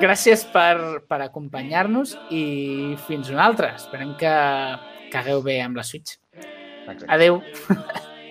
[0.00, 2.44] Gràcies per, per acompanyar-nos i
[3.08, 3.72] fins una altra.
[3.80, 4.34] Esperem que
[5.10, 6.18] cagueu bé amb la Switch.
[6.36, 7.08] Exacte.
[7.08, 7.40] Adeu.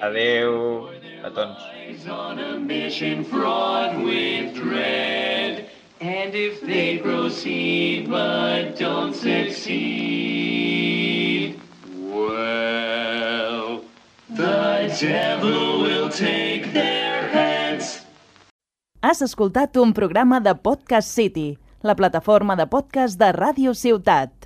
[0.01, 0.89] Adeu,
[1.23, 5.78] a mission fraught with dread.
[6.01, 9.69] And if they proceed but don't succeed,
[11.99, 13.83] well,
[14.29, 18.05] the devil will take their heads.
[19.03, 24.38] Has escoltat un programa de Podcast City, la plataforma de podcast de Ràdio Ciutat.